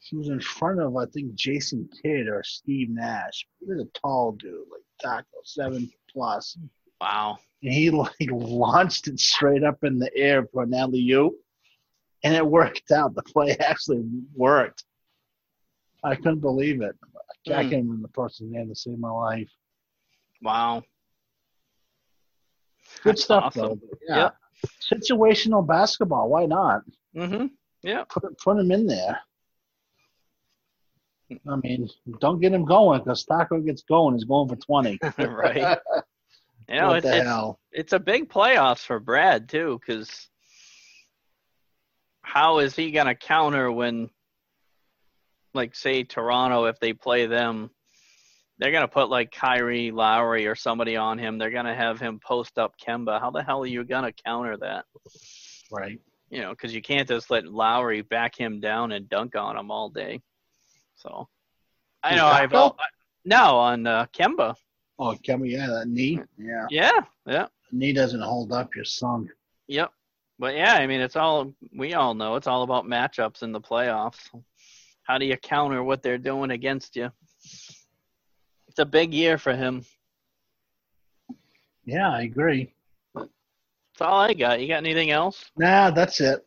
He 0.00 0.16
was 0.16 0.28
in 0.28 0.40
front 0.40 0.80
of 0.80 0.94
I 0.96 1.06
think 1.06 1.34
Jason 1.34 1.88
Kidd 2.02 2.28
or 2.28 2.42
Steve 2.44 2.90
Nash. 2.90 3.46
He 3.58 3.66
was 3.66 3.80
a 3.80 3.98
tall 3.98 4.32
dude, 4.32 4.64
like 4.70 4.82
taco 5.02 5.26
seven 5.44 5.90
plus. 6.12 6.58
Wow. 7.00 7.38
and 7.62 7.72
he 7.72 7.90
like 7.90 8.10
launched 8.30 9.08
it 9.08 9.18
straight 9.18 9.64
up 9.64 9.82
in 9.82 9.98
the 9.98 10.14
air 10.14 10.46
for 10.52 10.64
an 10.64 10.74
alley 10.74 11.08
oop, 11.10 11.34
and 12.22 12.34
it 12.34 12.46
worked 12.46 12.90
out. 12.90 13.14
The 13.14 13.22
play 13.22 13.56
actually 13.60 14.04
worked. 14.34 14.84
I 16.04 16.14
couldn't 16.14 16.40
believe 16.40 16.80
it. 16.82 16.96
I 17.48 17.62
can't 17.62 17.72
remember 17.72 18.02
the 18.02 18.12
person's 18.12 18.52
name 18.52 18.68
to 18.68 18.74
save 18.74 18.98
my 18.98 19.10
life. 19.10 19.48
Wow. 20.42 20.82
Good 23.02 23.12
That's 23.12 23.24
stuff, 23.24 23.44
awesome. 23.56 23.80
though. 23.80 23.98
Yeah. 24.08 24.30
Situational 24.92 25.66
basketball. 25.66 26.28
Why 26.28 26.46
not? 26.46 26.82
Mm-hmm. 27.16 27.46
Yeah. 27.82 28.04
Put 28.08 28.24
put 28.38 28.58
him 28.58 28.70
in 28.70 28.86
there. 28.86 29.18
I 31.46 31.56
mean, 31.56 31.88
don't 32.20 32.40
get 32.40 32.52
him 32.52 32.64
going 32.64 33.00
because 33.00 33.24
Taco 33.24 33.60
gets 33.60 33.82
going. 33.82 34.14
He's 34.14 34.24
going 34.24 34.48
for 34.48 34.56
twenty. 34.56 34.98
right. 35.18 35.78
You 36.68 36.74
know, 36.76 36.88
what 36.88 36.98
it's, 36.98 37.06
the 37.06 37.16
it's, 37.16 37.58
it's 37.72 37.92
a 37.94 37.98
big 37.98 38.28
playoffs 38.28 38.84
for 38.84 39.00
Brad 39.00 39.48
too, 39.48 39.80
because 39.80 40.28
how 42.20 42.58
is 42.58 42.76
he 42.76 42.90
gonna 42.90 43.14
counter 43.14 43.72
when, 43.72 44.10
like, 45.58 45.74
say 45.74 46.04
Toronto, 46.04 46.64
if 46.64 46.78
they 46.78 46.92
play 46.92 47.26
them, 47.26 47.70
they're 48.58 48.72
gonna 48.72 48.88
put 48.88 49.08
like 49.08 49.30
Kyrie 49.30 49.90
Lowry 49.90 50.46
or 50.46 50.54
somebody 50.54 50.96
on 50.96 51.18
him. 51.18 51.38
They're 51.38 51.50
gonna 51.50 51.74
have 51.74 52.00
him 52.00 52.20
post 52.20 52.58
up 52.58 52.74
Kemba. 52.78 53.20
How 53.20 53.30
the 53.30 53.42
hell 53.42 53.62
are 53.62 53.66
you 53.66 53.84
gonna 53.84 54.12
counter 54.12 54.56
that? 54.58 54.84
Right. 55.70 56.00
You 56.30 56.42
know, 56.42 56.50
because 56.50 56.74
you 56.74 56.82
can't 56.82 57.08
just 57.08 57.30
let 57.30 57.46
Lowry 57.46 58.02
back 58.02 58.36
him 58.36 58.60
down 58.60 58.92
and 58.92 59.08
dunk 59.08 59.36
on 59.36 59.56
him 59.56 59.70
all 59.70 59.88
day. 59.88 60.20
So, 60.96 61.28
I 62.02 62.16
know 62.16 62.26
I've 62.26 62.50
Taco? 62.50 62.76
no 63.24 63.56
on 63.58 63.86
uh, 63.86 64.06
Kemba. 64.12 64.54
Oh, 64.98 65.16
Kemba, 65.26 65.50
yeah, 65.50 65.68
that 65.68 65.88
knee. 65.88 66.20
Yeah. 66.36 66.66
Yeah, 66.70 67.00
yeah. 67.26 67.46
Knee 67.70 67.92
doesn't 67.92 68.20
hold 68.20 68.52
up. 68.52 68.74
You're 68.74 68.84
sunk. 68.84 69.30
Yep. 69.68 69.92
But 70.38 70.54
yeah, 70.54 70.74
I 70.74 70.86
mean, 70.86 71.00
it's 71.00 71.16
all 71.16 71.52
we 71.74 71.94
all 71.94 72.14
know. 72.14 72.36
It's 72.36 72.46
all 72.46 72.62
about 72.62 72.86
matchups 72.86 73.42
in 73.42 73.52
the 73.52 73.60
playoffs. 73.60 74.28
How 75.08 75.16
do 75.16 75.24
you 75.24 75.38
counter 75.38 75.82
what 75.82 76.02
they're 76.02 76.18
doing 76.18 76.50
against 76.50 76.94
you? 76.94 77.10
It's 77.42 78.78
a 78.78 78.84
big 78.84 79.14
year 79.14 79.38
for 79.38 79.56
him. 79.56 79.86
Yeah, 81.86 82.10
I 82.10 82.20
agree. 82.22 82.74
That's 83.14 84.02
all 84.02 84.20
I 84.20 84.34
got. 84.34 84.60
You 84.60 84.68
got 84.68 84.84
anything 84.84 85.10
else? 85.10 85.50
Nah, 85.56 85.90
that's 85.90 86.20
it. 86.20 86.44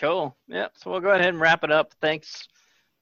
Cool. 0.00 0.36
Yep. 0.48 0.72
So 0.76 0.90
we'll 0.90 0.98
go 0.98 1.10
ahead 1.10 1.28
and 1.28 1.40
wrap 1.40 1.62
it 1.62 1.70
up. 1.70 1.94
Thanks 2.00 2.48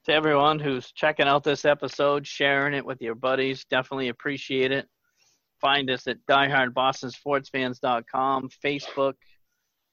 to 0.05 0.13
everyone 0.13 0.59
who's 0.59 0.93
checking 0.93 1.27
out 1.27 1.43
this 1.43 1.65
episode, 1.65 2.27
sharing 2.27 2.75
it 2.75 2.85
with 2.85 3.01
your 3.01 3.15
buddies. 3.15 3.65
Definitely 3.65 4.09
appreciate 4.09 4.73
it. 4.73 4.87
Find 5.59 5.89
us 5.89 6.07
at 6.07 6.19
diehardbostonsportsfans.com, 6.29 8.51
Facebook, 8.63 9.15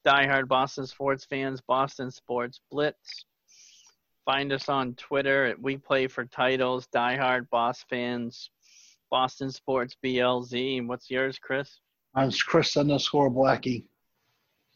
Diehard 0.04 0.46
Boston 0.46 0.86
Sports 0.86 1.24
Fans, 1.24 1.62
Boston 1.66 2.10
Sports 2.10 2.60
Blitz. 2.70 3.24
Find 4.24 4.52
us 4.52 4.68
on 4.68 4.94
Twitter 4.94 5.46
at 5.46 5.60
We 5.60 5.76
Play 5.76 6.06
for 6.06 6.24
Titles, 6.24 6.86
Diehard 6.94 7.48
Boss 7.50 7.84
Fans, 7.88 8.50
Boston 9.10 9.50
Sports 9.50 9.96
BLZ. 10.04 10.78
And 10.78 10.88
what's 10.88 11.10
yours, 11.10 11.38
Chris? 11.38 11.80
Uh, 12.14 12.20
I'm 12.20 12.30
Chris 12.30 12.76
underscore 12.76 13.30
Blackie. 13.30 13.84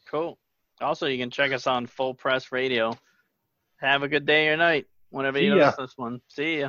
Cool. 0.09 0.37
Also, 0.81 1.07
you 1.07 1.17
can 1.17 1.29
check 1.29 1.51
us 1.51 1.67
on 1.67 1.85
Full 1.85 2.13
Press 2.13 2.51
Radio. 2.51 2.93
Have 3.77 4.03
a 4.03 4.07
good 4.07 4.25
day 4.25 4.47
or 4.49 4.57
night 4.57 4.85
whenever 5.09 5.37
See 5.37 5.45
you 5.45 5.57
ya. 5.57 5.71
to 5.71 5.81
this 5.81 5.93
one. 5.95 6.21
See 6.27 6.59
ya. 6.59 6.63